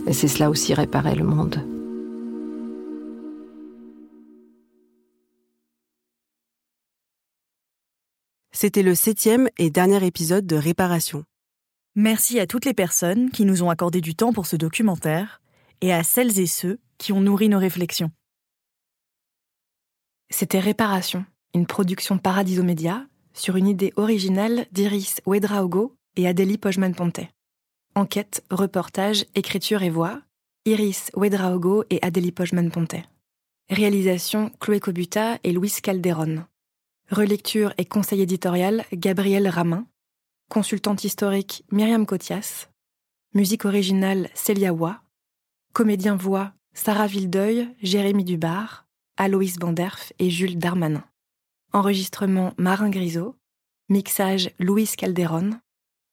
Et 0.07 0.13
c'est 0.13 0.27
cela 0.27 0.49
aussi 0.49 0.73
réparer 0.73 1.15
le 1.15 1.23
monde. 1.23 1.59
C'était 8.55 8.83
le 8.83 8.95
septième 8.95 9.49
et 9.57 9.69
dernier 9.69 10.01
épisode 10.05 10.47
de 10.47 10.55
Réparation. 10.55 11.25
Merci 11.95 12.39
à 12.39 12.47
toutes 12.47 12.63
les 12.63 12.73
personnes 12.73 13.29
qui 13.29 13.43
nous 13.43 13.63
ont 13.63 13.69
accordé 13.69 13.99
du 13.99 14.15
temps 14.15 14.31
pour 14.31 14.45
ce 14.45 14.55
documentaire 14.55 15.41
et 15.81 15.91
à 15.91 16.03
celles 16.03 16.39
et 16.39 16.47
ceux 16.47 16.79
qui 16.97 17.11
ont 17.11 17.19
nourri 17.19 17.49
nos 17.49 17.59
réflexions. 17.59 18.11
C'était 20.29 20.61
Réparation, 20.61 21.25
une 21.53 21.67
production 21.67 22.17
Paradiso 22.17 22.63
Média 22.63 23.05
sur 23.33 23.57
une 23.57 23.67
idée 23.67 23.91
originale 23.97 24.67
d'Iris 24.71 25.17
Ouedraogo 25.25 25.93
et 26.15 26.25
Adélie 26.25 26.57
Pojman-Pontet. 26.57 27.31
Enquête, 27.93 28.45
reportage, 28.49 29.25
écriture 29.35 29.83
et 29.83 29.89
voix, 29.89 30.21
Iris 30.63 31.11
Ouedraogo 31.13 31.83
et 31.89 31.99
Adélie 32.01 32.31
Pojman-Pontet. 32.31 33.03
Réalisation 33.69 34.49
Chloé 34.61 34.79
Cobuta 34.79 35.39
et 35.43 35.51
Louis 35.51 35.73
Calderon. 35.83 36.45
Relecture 37.11 37.71
et 37.77 37.85
conseil 37.85 38.21
éditorial 38.21 38.83
Gabriel 38.91 39.47
Ramin. 39.47 39.85
Consultante 40.49 41.03
historique 41.03 41.63
Myriam 41.71 42.07
Cotias. 42.07 42.67
Musique 43.35 43.65
originale 43.65 44.27
Célia 44.33 44.73
Wa. 44.73 45.03
Comédien 45.71 46.15
voix 46.15 46.53
Sarah 46.73 47.05
Vildeuil, 47.05 47.69
Jérémy 47.83 48.23
Dubar. 48.23 48.87
Aloïs 49.17 49.57
Banderf 49.59 50.13
et 50.17 50.31
Jules 50.31 50.57
Darmanin. 50.57 51.03
Enregistrement 51.73 52.55
Marin 52.57 52.89
Grisot. 52.89 53.35
Mixage 53.87 54.49
Louise 54.57 54.95
Calderon. 54.95 55.51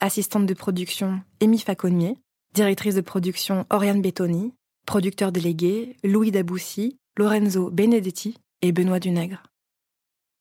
Assistante 0.01 0.45
de 0.45 0.55
production 0.55 1.23
Amy 1.43 1.59
Faconnier. 1.59 2.19
Directrice 2.53 2.97
de 2.97 3.01
production 3.01 3.65
Oriane 3.71 4.03
Bettoni. 4.03 4.53
Producteur 4.85 5.33
délégué 5.33 5.97
Louis 6.05 6.33
Daboussi, 6.33 6.99
Lorenzo 7.17 7.71
Benedetti 7.71 8.37
et 8.61 8.73
Benoît 8.73 9.01
Dunègre. 9.01 9.43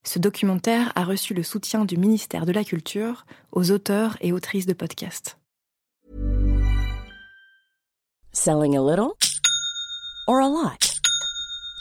Ce 0.04 0.18
documentaire 0.18 0.91
a 0.95 1.04
reçu 1.04 1.34
le 1.34 1.43
soutien 1.43 1.86
du 1.86 1.95
ministère 1.95 2.45
de 2.45 2.52
la 2.52 2.64
Culture 2.64 3.26
aux 3.52 3.72
auteurs 3.72 4.18
et 4.22 4.32
autrices 4.32 4.66
de 4.66 4.74
podcasts. 4.74 5.38
Selling 8.34 8.76
a 8.76 8.82
little 8.82 9.18
or 10.28 10.39
a 10.39 10.47
lot? 10.47 10.99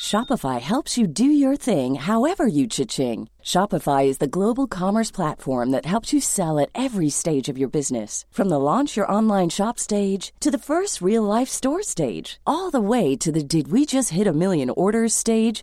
Shopify 0.00 0.60
helps 0.60 0.98
you 0.98 1.06
do 1.06 1.24
your 1.24 1.56
thing 1.56 1.94
however 1.94 2.46
you 2.46 2.66
cha-ching. 2.66 3.28
Shopify 3.42 4.06
is 4.06 4.18
the 4.18 4.26
global 4.26 4.66
commerce 4.66 5.10
platform 5.10 5.70
that 5.70 5.86
helps 5.86 6.12
you 6.12 6.20
sell 6.20 6.58
at 6.58 6.70
every 6.74 7.10
stage 7.10 7.48
of 7.48 7.56
your 7.56 7.68
business. 7.68 8.24
From 8.30 8.48
the 8.48 8.58
launch 8.58 8.96
your 8.96 9.10
online 9.10 9.50
shop 9.50 9.78
stage 9.78 10.32
to 10.40 10.50
the 10.50 10.58
first 10.58 11.00
real 11.00 11.22
life 11.22 11.48
store 11.48 11.82
stage, 11.82 12.40
all 12.46 12.70
the 12.70 12.80
way 12.80 13.14
to 13.16 13.30
the 13.30 13.44
did 13.44 13.68
we 13.70 13.86
just 13.86 14.10
hit 14.10 14.26
a 14.26 14.32
million 14.32 14.70
orders 14.70 15.14
stage. 15.14 15.62